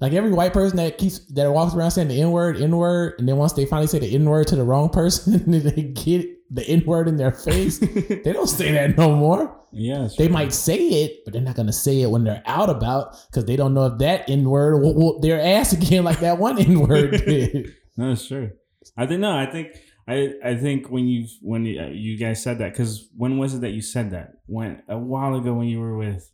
[0.00, 3.14] Like every white person that keeps that walks around saying the n word, n word,
[3.18, 5.82] and then once they finally say the n word to the wrong person, then they
[5.82, 7.78] get the n word in their face.
[8.24, 9.54] they don't say that no more.
[9.72, 10.08] yeah.
[10.16, 10.32] They true.
[10.34, 13.56] might say it, but they're not gonna say it when they're out about because they
[13.56, 16.80] don't know if that n word will whoop their ass again like that one n
[16.80, 17.74] word did.
[17.96, 18.50] No, it's true.
[18.96, 19.32] I think no.
[19.36, 19.68] I think
[20.08, 23.60] I I think when you when you, uh, guys said that because when was it
[23.60, 24.32] that you said that?
[24.46, 26.30] When a while ago when you were with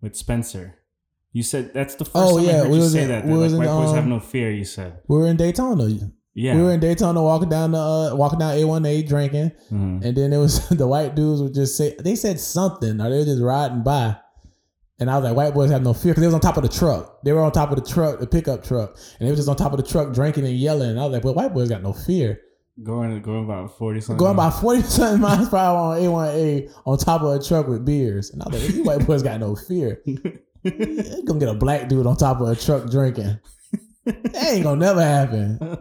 [0.00, 0.78] with Spencer,
[1.32, 3.24] you said that's the first Oh, time I yeah, heard we you say in- that.
[3.26, 4.50] we that was like, in, white boys have um, no fear.
[4.50, 5.86] You said, We were in Daytona.
[6.36, 6.54] Yeah.
[6.54, 10.04] We were in Daytona walking down the uh, walking down A1A drinking, Mhm.
[10.04, 13.18] and then it was the white dudes would just say they said something or they
[13.18, 14.16] were just riding by.
[15.00, 16.62] And I was like, white boys have no fear because they was on top of
[16.62, 17.22] the truck.
[17.24, 19.56] They were on top of the truck, the pickup truck, and they was just on
[19.56, 20.90] top of the truck drinking and yelling.
[20.90, 22.40] And I was like, well, white boys got no fear.
[22.82, 24.18] going going about forty something.
[24.18, 27.84] Going about 40 something miles per hour on A1A on top of a truck with
[27.84, 28.30] beers.
[28.30, 30.00] And I was like, white boys got no fear.
[30.64, 33.38] They gonna get a black dude on top of a truck drinking.
[34.04, 35.58] That ain't gonna never happen.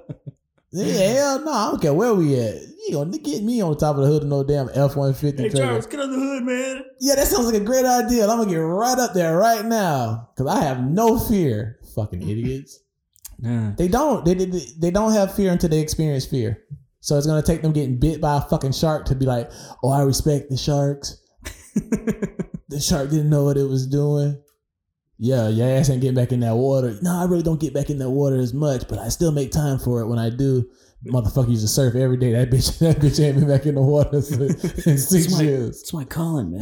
[0.76, 2.56] Yeah, hell no, I don't care where we at.
[2.88, 5.44] You gonna get me on top of the hood of no damn F one fifty
[5.44, 5.66] Hey trailer.
[5.68, 6.84] Charles, get on the hood, man.
[7.00, 8.24] Yeah, that sounds like a great idea.
[8.28, 11.80] I'm gonna get right up there right now because I have no fear.
[11.96, 12.80] Fucking idiots.
[13.40, 13.74] Yeah.
[13.78, 14.24] They don't.
[14.26, 16.64] They, they they don't have fear until they experience fear.
[17.00, 19.50] So it's gonna take them getting bit by a fucking shark to be like,
[19.84, 21.22] oh, I respect the sharks.
[22.68, 24.42] The shark didn't know what it was doing.
[25.18, 26.98] Yeah, your ass ain't getting back in that water.
[27.02, 29.52] No, I really don't get back in that water as much, but I still make
[29.52, 30.70] time for it when I do.
[31.08, 32.32] Motherfucker used to surf every day.
[32.32, 34.22] That bitch, that bitch ain't been back in the water in
[34.98, 35.82] six It's my, years.
[35.82, 36.62] it's my calling, man.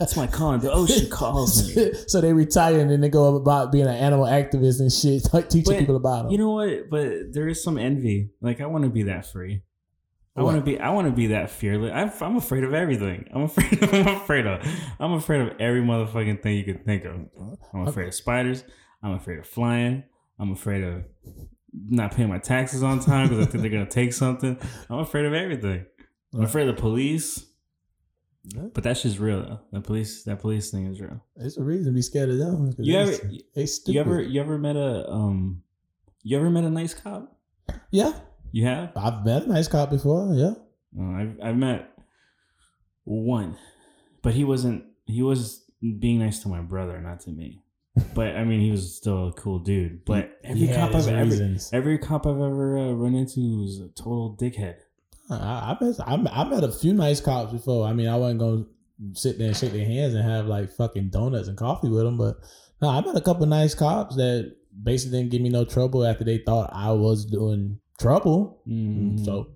[0.00, 0.60] It's my calling.
[0.60, 1.92] The oh, ocean calls me.
[2.08, 5.48] so they retire and then they go about being an animal activist and shit, like
[5.48, 6.32] teaching But people about them.
[6.32, 6.90] You know what?
[6.90, 8.30] But there is some envy.
[8.42, 9.62] Like I want to be that free.
[10.34, 10.78] I want to be.
[10.78, 11.92] I want to be that fearless.
[11.94, 13.28] I'm, I'm afraid of everything.
[13.34, 13.82] I'm afraid.
[13.82, 14.66] Of, I'm afraid of.
[14.98, 17.16] I'm afraid of every motherfucking thing you could think of.
[17.74, 18.64] I'm afraid of spiders.
[19.02, 20.04] I'm afraid of flying.
[20.38, 21.04] I'm afraid of
[21.72, 24.58] not paying my taxes on time because I think they're gonna take something.
[24.88, 25.84] I'm afraid of everything.
[26.34, 27.46] I'm afraid of the police.
[28.74, 29.60] But that's just real though.
[29.70, 30.24] The police.
[30.24, 31.22] That police thing is real.
[31.36, 32.74] There's a reason to be scared of them.
[32.78, 33.12] You ever?
[33.54, 33.66] they.
[33.86, 34.20] You ever?
[34.22, 35.62] You ever met a um?
[36.22, 37.36] You ever met a nice cop?
[37.90, 38.12] Yeah,
[38.52, 38.92] You have?
[38.96, 40.32] I've met a nice cop before.
[40.34, 40.54] Yeah,
[40.98, 41.90] Uh, I've I've met
[43.04, 43.56] one,
[44.22, 44.84] but he wasn't.
[45.06, 45.64] He was
[45.98, 47.62] being nice to my brother, not to me.
[48.14, 50.04] But I mean, he was still a cool dude.
[50.04, 53.88] But every had cop I've ever, every cop I've ever uh, run into was a
[53.88, 54.76] total dickhead.
[55.30, 57.86] I, I met I, I met a few nice cops before.
[57.86, 58.64] I mean, I wasn't gonna
[59.14, 62.16] sit there and shake their hands and have like fucking donuts and coffee with them,
[62.16, 62.36] but
[62.80, 66.24] no, I met a couple nice cops that basically didn't give me no trouble after
[66.24, 68.60] they thought I was doing trouble.
[68.68, 69.24] Mm.
[69.24, 69.48] So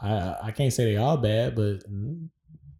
[0.00, 2.28] I I can't say they all bad, but mm,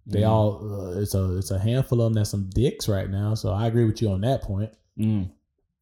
[0.06, 0.28] they Mm.
[0.28, 0.50] all
[0.96, 3.34] uh, it's a it's a handful of them that's some dicks right now.
[3.34, 4.70] So I agree with you on that point.
[4.98, 5.30] Mm.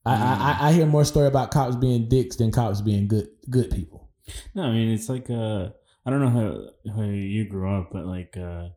[0.07, 3.71] I, I I hear more story about cops being dicks than cops being good good
[3.71, 4.09] people.
[4.55, 5.71] No, I mean it's like uh,
[6.07, 8.69] I don't know how how you grew up, but like uh,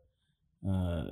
[0.69, 1.05] uh,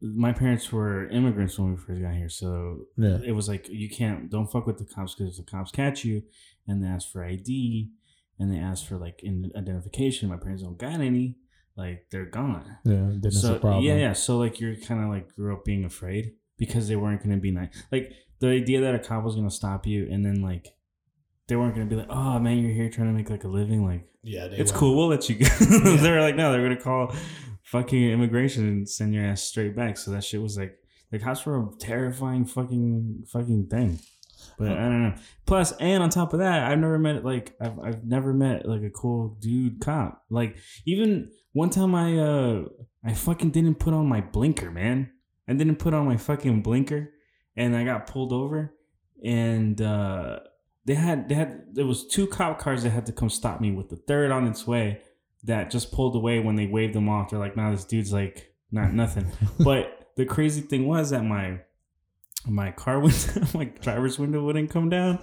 [0.00, 3.18] my parents were immigrants when we first got here, so Yeah.
[3.24, 6.04] it was like you can't don't fuck with the cops because if the cops catch
[6.04, 6.22] you
[6.66, 7.90] and they ask for ID
[8.38, 10.28] and they ask for like in identification.
[10.28, 11.36] My parents don't got any.
[11.76, 12.76] Like they're gone.
[12.84, 13.84] Yeah, that's so a problem.
[13.84, 14.12] yeah, yeah.
[14.12, 17.40] So like you're kind of like grew up being afraid because they weren't going to
[17.40, 17.70] be nice.
[17.90, 20.68] Like the idea that a cop was going to stop you and then like
[21.48, 23.48] they weren't going to be like, oh man, you're here trying to make like a
[23.48, 23.84] living.
[23.84, 24.78] Like yeah, they it's were.
[24.78, 24.96] cool.
[24.96, 25.46] We'll let you go.
[25.96, 27.14] they were like, no, they're gonna call
[27.64, 29.96] fucking immigration and send your ass straight back.
[29.96, 30.76] So that shit was like,
[31.10, 33.98] the cops were a terrifying fucking fucking thing.
[34.58, 35.14] But I don't know.
[35.46, 38.82] Plus, and on top of that, I've never met like I've I've never met like
[38.82, 40.22] a cool dude cop.
[40.30, 42.64] Like even one time I uh
[43.04, 45.10] I fucking didn't put on my blinker, man.
[45.48, 47.10] I didn't put on my fucking blinker,
[47.56, 48.74] and I got pulled over,
[49.24, 50.40] and uh
[50.84, 53.72] they had they had there was two cop cars that had to come stop me
[53.72, 55.00] with the third on its way
[55.44, 57.30] that just pulled away when they waved them off.
[57.30, 59.30] They're like, "Nah, this dude's like not nothing."
[59.60, 61.60] but the crazy thing was that my
[62.46, 65.18] my car window, my driver's window wouldn't come down,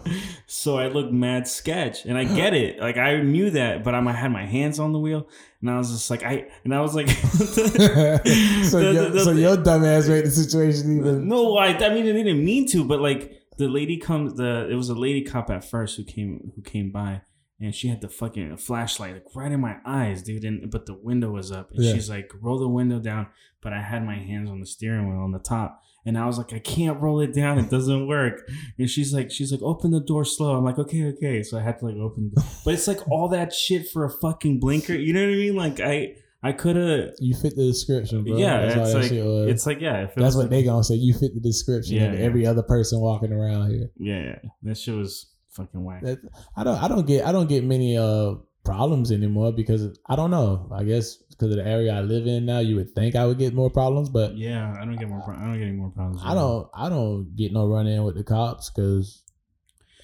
[0.47, 2.79] so I looked mad sketch, and I get it.
[2.79, 5.27] Like I knew that, but I'm, I had my hands on the wheel,
[5.61, 9.33] and I was just like, I and I was like, so, the- your, the- so
[9.33, 11.27] the- your dumb ass made the situation even.
[11.27, 14.75] no, I, I mean, I didn't mean to, but like the lady comes, the it
[14.75, 17.21] was a lady cop at first who came who came by,
[17.59, 20.43] and she had the fucking flashlight like right in my eyes, dude.
[20.43, 21.93] And but the window was up, and Yeah.
[21.93, 23.27] she's like, roll the window down,
[23.61, 25.83] but I had my hands on the steering wheel on the top.
[26.05, 27.59] And I was like, I can't roll it down.
[27.59, 28.49] It doesn't work.
[28.79, 30.55] And she's like, she's like, open the door slow.
[30.55, 31.43] I'm like, okay, okay.
[31.43, 32.31] So I had to like open.
[32.33, 34.93] The, but it's like all that shit for a fucking blinker.
[34.95, 35.55] You know what I mean?
[35.55, 37.11] Like I, I could have.
[37.19, 38.35] You fit the description, bro.
[38.35, 40.03] Yeah, That's it's like it's like yeah.
[40.05, 40.95] If it That's what they gonna say.
[40.95, 42.25] You fit the description Yeah, of yeah.
[42.25, 43.91] every other person walking around here.
[43.97, 44.49] Yeah, yeah.
[44.63, 46.01] That shit was fucking whack.
[46.01, 46.17] That,
[46.57, 46.81] I don't.
[46.81, 47.25] I don't get.
[47.27, 48.33] I don't get many uh
[48.63, 50.67] problems anymore because I don't know.
[50.73, 53.39] I guess because of the area I live in now, you would think I would
[53.39, 55.21] get more problems, but Yeah, I don't get more.
[55.21, 56.21] Pro- I don't get any more problems.
[56.23, 56.69] I don't.
[56.75, 59.23] I don't get no run in with the cops because.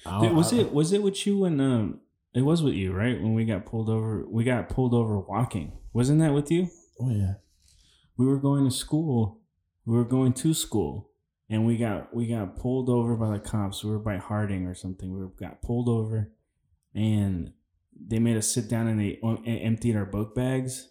[0.04, 2.00] Was it was it with you when um
[2.34, 5.72] it was with you right when we got pulled over we got pulled over walking
[5.92, 7.34] wasn't that with you Oh yeah.
[8.16, 9.42] we were going to school
[9.84, 11.10] we were going to school
[11.50, 14.74] and we got we got pulled over by the cops we were by Harding or
[14.74, 16.32] something we got pulled over
[16.94, 17.52] and
[18.00, 20.88] they made us sit down and they emptied our book bags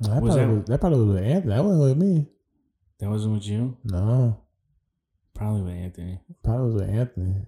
[0.00, 1.54] That Was probably, that- was, that probably was with Anthony.
[1.54, 2.26] That wasn't with me.
[3.00, 4.40] that wasn't with you No,
[5.34, 7.46] probably with Anthony probably was with Anthony.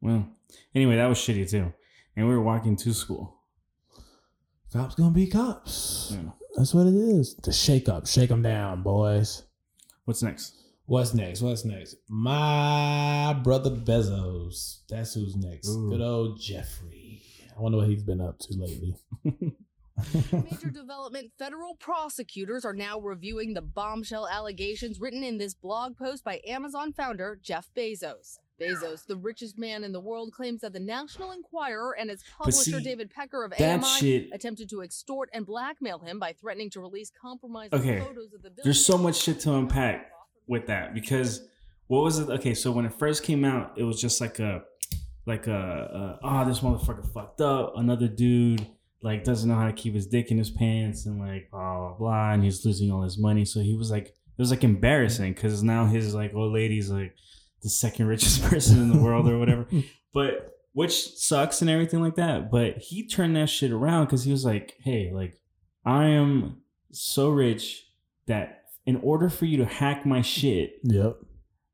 [0.00, 0.28] well
[0.74, 1.72] anyway that was shitty too
[2.16, 3.36] and we were walking to school
[4.72, 6.12] Cops gonna be cops.
[6.14, 6.30] Yeah.
[6.56, 7.34] That's what it is.
[7.42, 9.42] The shake up, shake them down, boys.
[10.04, 10.54] What's next?
[10.86, 11.40] What's next?
[11.42, 11.96] What's next?
[12.08, 14.82] My brother Bezos.
[14.88, 15.68] That's who's next.
[15.70, 15.90] Ooh.
[15.90, 17.20] Good old Jeffrey.
[17.56, 18.94] I wonder what he's been up to lately.
[20.32, 26.24] Major development federal prosecutors are now reviewing the bombshell allegations written in this blog post
[26.24, 28.38] by Amazon founder Jeff Bezos.
[28.60, 32.78] Bezos, the richest man in the world, claims that the National Enquirer and its publisher
[32.78, 36.80] see, David Pecker of AMI shit- attempted to extort and blackmail him by threatening to
[36.80, 40.10] release compromising Okay, photos of the there's so much shit to unpack
[40.46, 41.48] with that because
[41.86, 42.28] what was it?
[42.28, 44.62] Okay, so when it first came out, it was just like a
[45.26, 47.72] like a, a oh this motherfucker fucked up.
[47.76, 48.66] Another dude
[49.02, 51.94] like doesn't know how to keep his dick in his pants and like blah blah
[51.98, 53.44] blah, and he's losing all his money.
[53.44, 57.14] So he was like it was like embarrassing because now his like old lady's like
[57.62, 59.66] the second richest person in the world or whatever.
[60.12, 62.50] But which sucks and everything like that.
[62.50, 65.38] But he turned that shit around because he was like, hey, like
[65.84, 67.84] I am so rich
[68.26, 71.16] that in order for you to hack my shit, Yep.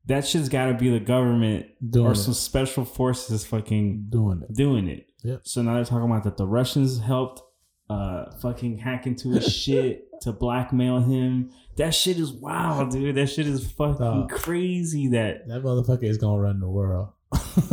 [0.05, 2.15] that shit's got to be the government Doing or it.
[2.17, 4.53] some special forces fucking Doing it.
[4.55, 5.06] doing it.
[5.27, 5.41] Yep.
[5.43, 7.41] So now they're talking about that the Russians helped
[7.89, 11.51] uh fucking hack into his shit to blackmail him.
[11.75, 13.15] That shit is wild, dude.
[13.15, 14.29] That shit is fucking Dog.
[14.29, 17.09] crazy that That motherfucker is gonna run the world.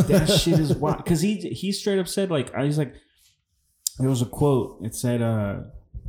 [0.08, 2.96] that shit is wild because he he straight up said like I was like
[4.00, 5.60] there was a quote it said uh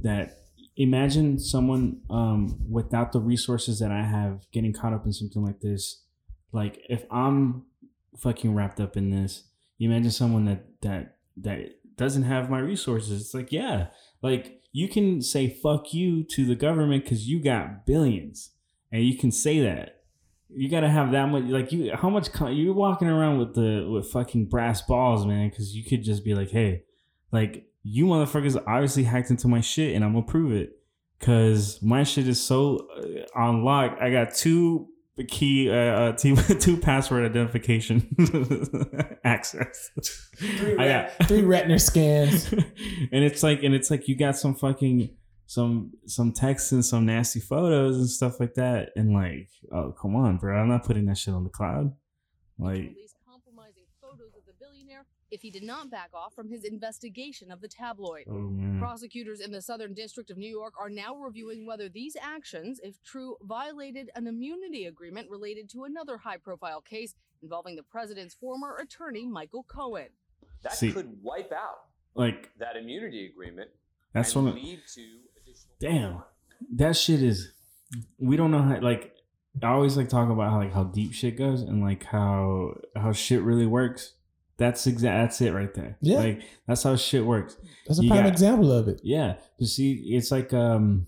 [0.01, 0.39] that
[0.75, 5.59] imagine someone um without the resources that I have getting caught up in something like
[5.59, 6.01] this
[6.51, 7.65] like if I'm
[8.17, 9.43] fucking wrapped up in this
[9.77, 11.59] you imagine someone that that that
[11.97, 13.21] doesn't have my resources.
[13.21, 13.87] It's like yeah
[14.21, 18.51] like you can say fuck you to the government because you got billions
[18.91, 20.01] and you can say that.
[20.49, 24.11] You gotta have that much like you how much you're walking around with the with
[24.11, 26.83] fucking brass balls man because you could just be like hey
[27.31, 30.79] like you motherfuckers obviously hacked into my shit and i'm gonna prove it.
[31.19, 34.87] Because my shit is so uh, on lock i got two
[35.23, 38.07] key uh, uh two, two password identification
[39.23, 39.91] access.
[40.77, 42.51] I got Three retina scans.
[42.51, 45.15] and it's like and it's like you got some fucking
[45.47, 48.89] some some texts and some nasty photos and stuff like that.
[48.95, 50.59] And like oh come on bro.
[50.59, 51.93] I'm not putting that shit on the cloud.
[52.59, 56.63] Like release compromising photos of the billionaire if he did not back off from his
[56.63, 58.25] investigation of the tabloid.
[58.29, 62.79] oh Prosecutors in the Southern District of New York are now reviewing whether these actions,
[62.83, 68.35] if true, violated an immunity agreement related to another high profile case involving the president's
[68.35, 70.09] former attorney, Michael Cohen.
[70.61, 73.69] That See- could wipe out like that immunity agreement
[74.13, 75.01] that's and one of lead to
[75.41, 76.23] additional damn
[76.73, 77.51] that shit is
[78.17, 79.13] we don't know how like
[79.61, 83.11] i always like talk about how like how deep shit goes and like how how
[83.11, 84.13] shit really works
[84.57, 86.17] that's exact that's it right there Yeah.
[86.19, 89.01] like that's how shit works That's a You prime got- example of it.
[89.03, 91.07] Yeah, but see, it's like um,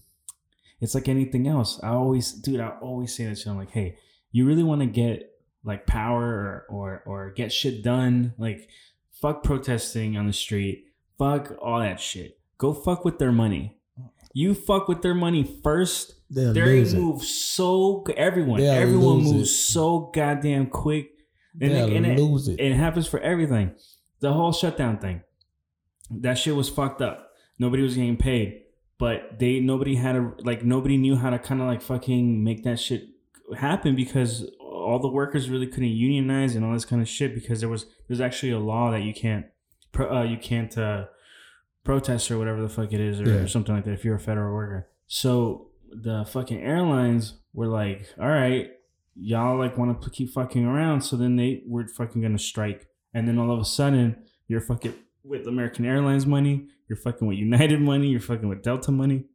[0.80, 1.80] it's like anything else.
[1.82, 3.48] I always, dude, I always say that shit.
[3.48, 3.98] I'm like, hey,
[4.32, 5.32] you really want to get
[5.64, 8.34] like power or or or get shit done?
[8.38, 8.70] Like,
[9.12, 10.86] fuck protesting on the street.
[11.18, 12.40] Fuck all that shit.
[12.60, 13.76] Go fuck with their money.
[14.34, 16.14] You fuck with their money first.
[16.30, 19.54] They'll They move so everyone They'll everyone moves it.
[19.56, 21.12] so goddamn quick.
[21.60, 22.60] And, it, and it- lose it.
[22.60, 23.72] it happens for everything.
[24.20, 25.22] The whole shutdown thing.
[26.10, 27.32] That shit was fucked up.
[27.60, 28.62] Nobody was getting paid.
[29.00, 32.64] But they nobody had a like nobody knew how to kind of like fucking make
[32.64, 33.10] that shit
[33.56, 37.60] happen because all the workers really couldn't unionize and all this kind of shit because
[37.60, 39.46] there was there's actually a law that you can't
[40.00, 41.06] uh, you can't uh,
[41.84, 43.36] protest or whatever the fuck it is or, Yeah.
[43.42, 44.88] or something like that if you're a federal worker.
[45.06, 48.72] So the fucking airlines were like, all right,
[49.20, 51.02] y'all like want to keep fucking around.
[51.02, 52.88] So then they were fucking gonna strike.
[53.14, 54.94] And then all of a sudden, you're fucking
[55.24, 59.26] with American Airlines money, you're fucking with United money, you're fucking with Delta money.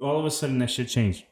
[0.00, 1.24] All of a sudden, that shit changed.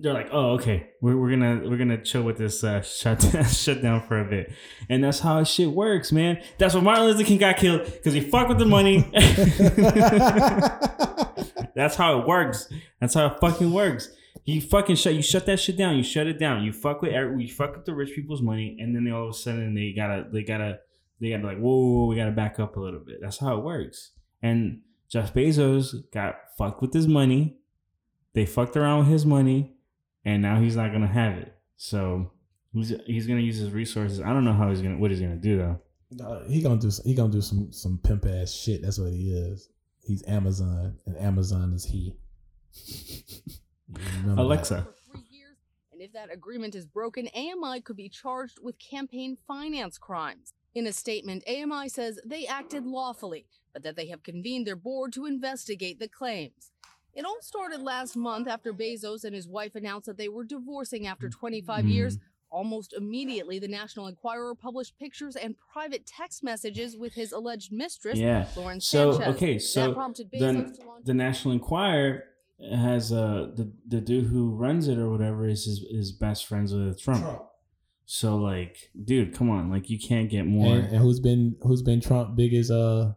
[0.00, 3.82] They're like, oh, okay, we're, we're gonna we're gonna chill with this uh, shut shut
[3.82, 4.52] down for a bit,
[4.88, 6.40] and that's how shit works, man.
[6.56, 9.10] That's why Martin Luther King got killed because he fucked with the money.
[11.78, 12.68] That's how it works.
[13.00, 14.10] That's how it fucking works.
[14.48, 15.98] You fucking shut you shut that shit down.
[15.98, 16.64] You shut it down.
[16.64, 19.30] You fuck with you fuck with the rich people's money, and then they all of
[19.30, 20.78] a sudden they gotta they gotta
[21.20, 23.18] they gotta like whoa, whoa, we gotta back up a little bit.
[23.20, 24.12] That's how it works.
[24.42, 24.80] And
[25.10, 27.58] Jeff Bezos got fucked with his money.
[28.32, 29.74] They fucked around with his money,
[30.24, 31.54] and now he's not gonna have it.
[31.76, 32.32] So
[32.72, 34.22] he's he's gonna use his resources.
[34.22, 36.24] I don't know how he's gonna what he's gonna do though.
[36.24, 38.80] Uh, he gonna do he gonna do some some pimp ass shit.
[38.80, 39.68] That's what he is.
[40.00, 42.16] He's Amazon, and Amazon is he.
[43.92, 44.42] Remember.
[44.42, 44.88] Alexa.
[45.30, 45.56] Years,
[45.92, 50.52] and if that agreement is broken, AMI could be charged with campaign finance crimes.
[50.74, 55.12] In a statement, AMI says they acted lawfully, but that they have convened their board
[55.14, 56.70] to investigate the claims.
[57.14, 61.06] It all started last month after Bezos and his wife announced that they were divorcing
[61.06, 61.32] after mm.
[61.32, 62.16] 25 years.
[62.16, 62.20] Mm.
[62.50, 68.18] Almost immediately, the National Enquirer published pictures and private text messages with his alleged mistress,
[68.18, 68.46] Yeah.
[68.56, 69.34] Lauren So Sanchez.
[69.34, 70.38] okay, so that prompted Bezos
[70.76, 72.24] the to launch the National Enquirer
[72.72, 76.72] has uh the the dude who runs it or whatever is his is best friends
[76.74, 77.42] with Trump.
[78.06, 80.76] So like, dude, come on, like you can't get more.
[80.76, 83.12] And, and who's been who's been Trump biggest uh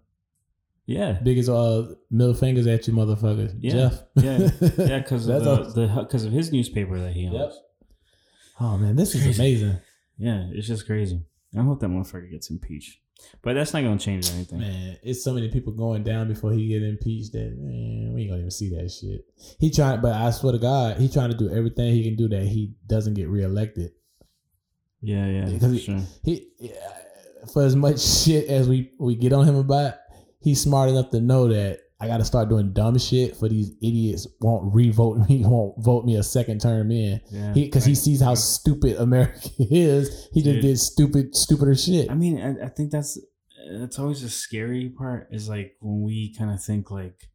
[0.85, 3.55] yeah, biggest uh middle fingers at you motherfuckers?
[3.59, 3.71] Yeah.
[3.71, 4.01] Jeff.
[4.15, 7.35] yeah, yeah, because of the a- the because of his newspaper that he owns.
[7.35, 7.53] Yep.
[8.59, 9.77] Oh man, this is amazing.
[10.17, 11.21] Yeah, it's just crazy.
[11.57, 12.99] I hope that motherfucker gets impeached,
[13.41, 14.59] but that's not gonna change anything.
[14.59, 18.29] Man, it's so many people going down before he get impeached that man, we ain't
[18.31, 19.25] gonna even see that shit.
[19.59, 22.27] He trying, but I swear to God, he trying to do everything he can do
[22.29, 23.91] that he doesn't get reelected.
[25.01, 25.99] Yeah, yeah, Because for he- sure.
[26.23, 26.47] He,
[27.53, 29.95] for as much shit as we we get on him about,
[30.39, 33.71] he's smart enough to know that I got to start doing dumb shit for these
[33.81, 37.21] idiots won't revote me, won't vote me a second term in.
[37.31, 40.27] Yeah, He because he sees how stupid America is.
[40.33, 42.09] He just did stupid, stupider shit.
[42.09, 43.19] I mean, I, I think that's
[43.79, 47.29] that's always the scary part is like when we kind of think like,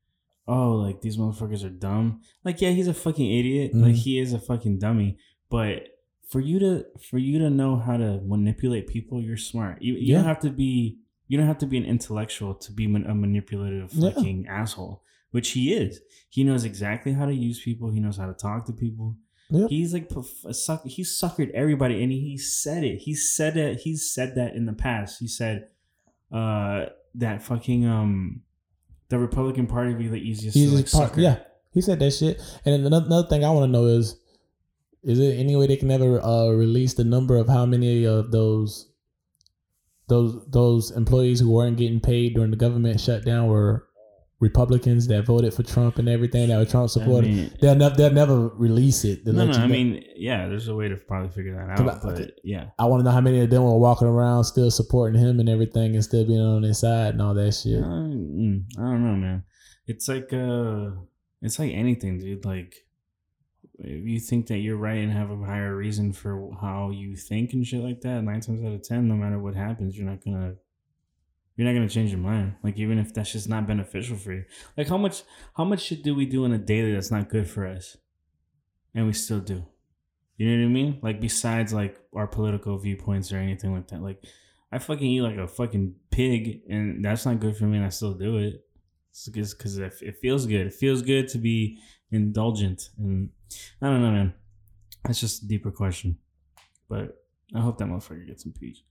[0.49, 2.21] oh, like these motherfuckers are dumb.
[2.45, 3.73] Like, yeah, he's a fucking idiot.
[3.75, 3.99] Like Mhm.
[3.99, 5.17] he is a fucking dummy.
[5.49, 5.85] But
[6.29, 9.81] for you to for you to know how to manipulate people, you're smart.
[9.81, 10.17] You, you Yeah.
[10.19, 10.99] don't have to be
[11.29, 14.11] you don't have to be an intellectual to be a manipulative Yeah.
[14.11, 16.01] fucking asshole, which he is.
[16.31, 17.91] He knows exactly how to use people.
[17.91, 19.17] He knows how to talk to people.
[19.69, 20.11] He's like
[20.51, 20.85] suck.
[20.85, 22.99] He suckered everybody, and he said it.
[22.99, 23.79] He said it.
[23.81, 25.21] He's said that in the past.
[25.21, 25.69] He said
[26.33, 28.43] uh, that fucking um,
[29.09, 30.57] the Republican Party would be the easiest.
[30.57, 31.21] He's to, like, part, sucker.
[31.21, 31.39] yeah.
[31.73, 32.41] He said that shit.
[32.65, 34.19] And then another, another thing I want to know is,
[35.05, 38.33] is there any way they can ever uh, release the number of how many of
[38.33, 38.91] those
[40.09, 43.87] those those employees who weren't getting paid during the government shutdown were
[44.39, 48.13] Republicans that voted for Trump and everything that were Trump I mean, they'll never they'll
[48.13, 49.25] never release it.
[49.25, 49.53] no, no.
[49.53, 49.67] I know.
[49.67, 50.47] mean, yeah.
[50.47, 52.67] There's a way to probably figure that out, but yeah.
[52.79, 55.49] I want to know how many of them were walking around still supporting him and
[55.49, 57.83] everything and still being on his side and all that shit.
[57.83, 59.45] Uh, mm, I don't know, man.
[59.87, 60.91] It's like uh,
[61.41, 62.45] it's like anything, dude.
[62.45, 62.75] Like
[63.79, 67.67] you think that you're right and have a higher reason for how you think and
[67.67, 70.55] shit like that, nine times out of ten, no matter what happens, you're not gonna
[71.57, 72.55] you're not gonna change your mind.
[72.63, 74.45] Like even if that's just not beneficial for you.
[74.77, 75.23] Like how much
[75.57, 77.97] how much shit do we do in a daily that's not good for us,
[78.95, 79.67] and we still do.
[80.37, 80.99] You know what I mean?
[81.03, 84.03] Like besides like our political viewpoints or anything like that.
[84.03, 84.23] Like
[84.73, 87.91] I fucking eat like a fucking pig, and that's not good for me, and I
[87.91, 88.63] still do it.
[89.11, 90.67] It's because it feels good.
[90.67, 91.79] It feels good to be
[92.11, 93.31] indulgent, and
[93.83, 94.35] I don't know, man.
[95.05, 96.19] That's just a deeper question,
[96.89, 97.23] but
[97.55, 98.83] I hope that motherfucker gets impeached.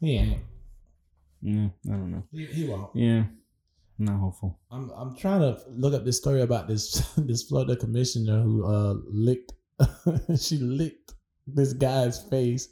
[0.00, 0.34] Yeah,
[1.42, 2.24] Yeah, I don't know.
[2.32, 2.94] he, he won't.
[2.94, 3.24] Yeah,
[3.98, 4.58] I'm not hopeful.
[4.70, 8.94] I'm I'm trying to look up this story about this this Florida commissioner who uh
[9.06, 9.52] licked
[10.38, 11.14] she licked
[11.46, 12.68] this guy's face,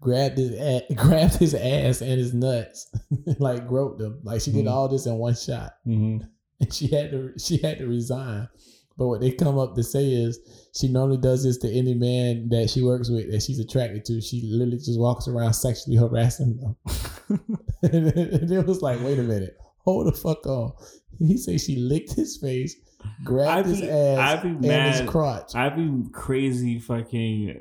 [0.00, 2.90] grabbed his ass, grabbed his ass and his nuts,
[3.38, 4.20] like groped him.
[4.22, 4.70] Like she did Mhm.
[4.70, 6.24] all this in one shot, Mm-hmm.
[6.60, 8.48] and she had to she had to resign.
[8.98, 10.38] But what they come up to say is
[10.74, 14.20] she normally does this to any man that she works with that she's attracted to.
[14.22, 16.76] She literally just walks around sexually harassing them.
[17.82, 20.72] and it was like, wait a minute, hold the fuck on.
[21.18, 22.74] He said she licked his face,
[23.24, 25.00] grabbed I'd his ass I'd be and mad.
[25.00, 25.54] his crotch.
[25.54, 27.60] I'd be crazy, fucking,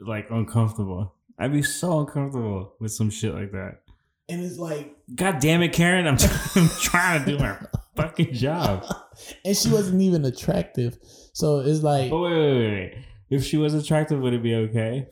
[0.00, 1.14] like uncomfortable.
[1.38, 3.82] I'd be so uncomfortable with some shit like that.
[4.28, 6.06] And it's like, God damn it, Karen!
[6.06, 6.18] I'm,
[6.54, 7.56] I'm trying to do my
[7.96, 8.84] fucking job.
[9.44, 10.98] and she wasn't even attractive.
[11.32, 13.04] So it's like, But wait, wait, wait, wait.
[13.30, 15.06] If she was attractive, would it be okay?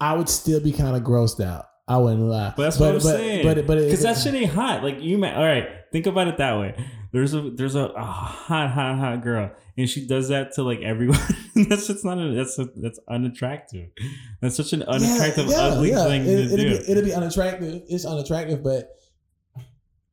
[0.00, 1.66] I would still be kind of grossed out.
[1.86, 2.54] I wouldn't lie.
[2.56, 3.44] But that's what I'm but, saying.
[3.44, 4.82] But but because it- that shit ain't hot.
[4.82, 5.68] Like you, ma- all right.
[5.92, 6.74] Think about it that way.
[7.12, 10.80] There's a there's a, a hot hot hot girl, and she does that to like
[10.80, 11.18] everyone.
[11.68, 13.90] that's just not a, that's a, that's unattractive.
[14.40, 16.78] That's such an unattractive, ugly thing It, to do.
[16.78, 17.82] Be, it'll be unattractive.
[17.88, 18.90] It's unattractive, but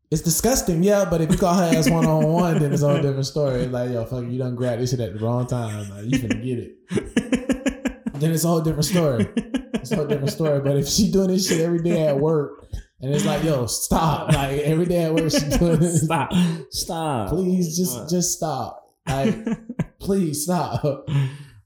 [0.10, 0.84] it's disgusting.
[0.84, 3.26] Yeah, but if you call her ass one on one, then it's a whole different
[3.26, 3.68] story.
[3.68, 5.89] Like, yo, fuck, you done grabbed this shit at the wrong time.
[5.89, 8.14] Like, you finna get it.
[8.14, 9.28] then it's a whole different story.
[9.74, 10.62] It's a whole different story.
[10.62, 12.66] But if she doing this shit every day at work,
[13.02, 14.32] and it's like, yo, stop.
[14.34, 16.04] Like every day at work, she doing this.
[16.04, 16.32] stop,
[16.72, 17.30] stop.
[17.30, 18.84] Please, just just stop.
[19.08, 19.36] Like,
[20.00, 20.84] please stop.
[20.84, 21.04] Uh,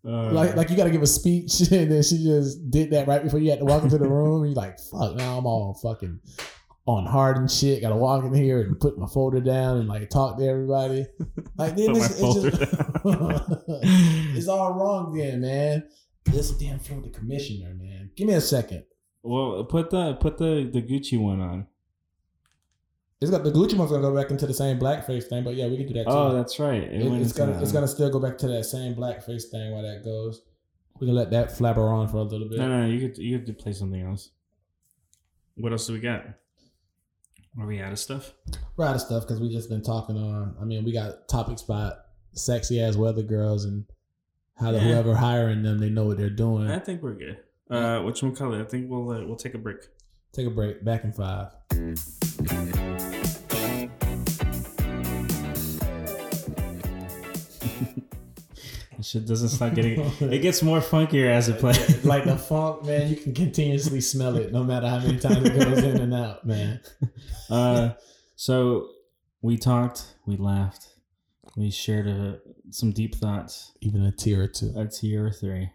[0.03, 3.23] Like, like you got to give a speech, and then she just did that right
[3.23, 4.43] before you had to walk into the room.
[4.43, 6.19] And you're like, "Fuck!" Now I'm all fucking
[6.87, 7.81] on hard and shit.
[7.81, 11.05] Got to walk in here and put my folder down and like talk to everybody.
[11.55, 12.73] Like, then it's, it's, just,
[14.35, 15.87] it's all wrong, then, man.
[16.25, 18.09] This damn Florida commissioner, man.
[18.15, 18.83] Give me a second.
[19.23, 21.67] Well, put the put the the Gucci one on.
[23.19, 25.67] It's got the Gucci one's gonna go back into the same blackface thing, but yeah,
[25.67, 26.33] we can do that oh, too.
[26.33, 26.81] Oh, that's right.
[26.83, 29.71] It It- it's gonna that it's gonna still go back to that same blackface thing
[29.71, 30.41] while that goes.
[30.99, 32.59] We can let that flabber on for a little bit.
[32.59, 34.31] No, no, you could you could play something else.
[35.55, 36.25] What else do we got?
[37.59, 38.33] Are we out of stuff?
[38.77, 40.55] We're out of stuff because we just been talking on.
[40.59, 41.93] I mean, we got topics about
[42.33, 43.85] sexy ass weather girls and
[44.55, 44.83] how the Yeah.
[44.85, 46.69] whoever hiring them, they know what they're doing.
[46.71, 47.37] I think we're good.
[47.71, 48.59] Uh, which one color?
[48.61, 49.77] I think we'll uh, we'll take a break.
[50.33, 50.83] Take a break.
[50.83, 51.47] Back in five.
[58.97, 59.99] This shit doesn't stop getting.
[60.19, 62.05] it gets more funkier as it plays.
[62.05, 65.59] like the funk, man, you can continuously smell it no matter how many times it
[65.59, 66.79] goes in and out, man.
[67.49, 67.91] uh,
[68.35, 68.89] so
[69.41, 70.89] we talked, we laughed,
[71.55, 72.37] we shared uh
[72.69, 73.71] some deep thoughts.
[73.81, 75.71] Even a tear or two, A tear or three.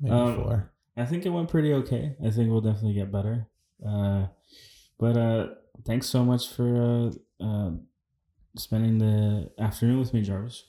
[0.00, 0.72] maybe Um, four.
[0.96, 2.16] I think it went pretty okay.
[2.24, 3.46] I think we'll definitely get better.
[3.86, 4.26] Uh,
[4.98, 5.46] but uh,
[5.86, 7.70] thanks so much for uh, uh,
[8.56, 10.64] spending the afternoon with me, Jarvis.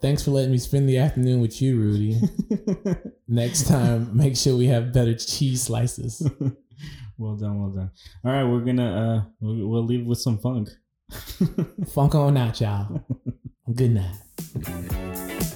[0.00, 2.20] Thanks for letting me spend the afternoon with you, Rudy.
[3.28, 6.20] Next time, make sure we have better cheese slices.
[7.18, 7.90] well done, well done.
[8.24, 10.68] All right, we're gonna uh, we- we'll leave with some funk.
[11.92, 13.02] Funk on out, y'all.
[13.74, 15.54] Good night.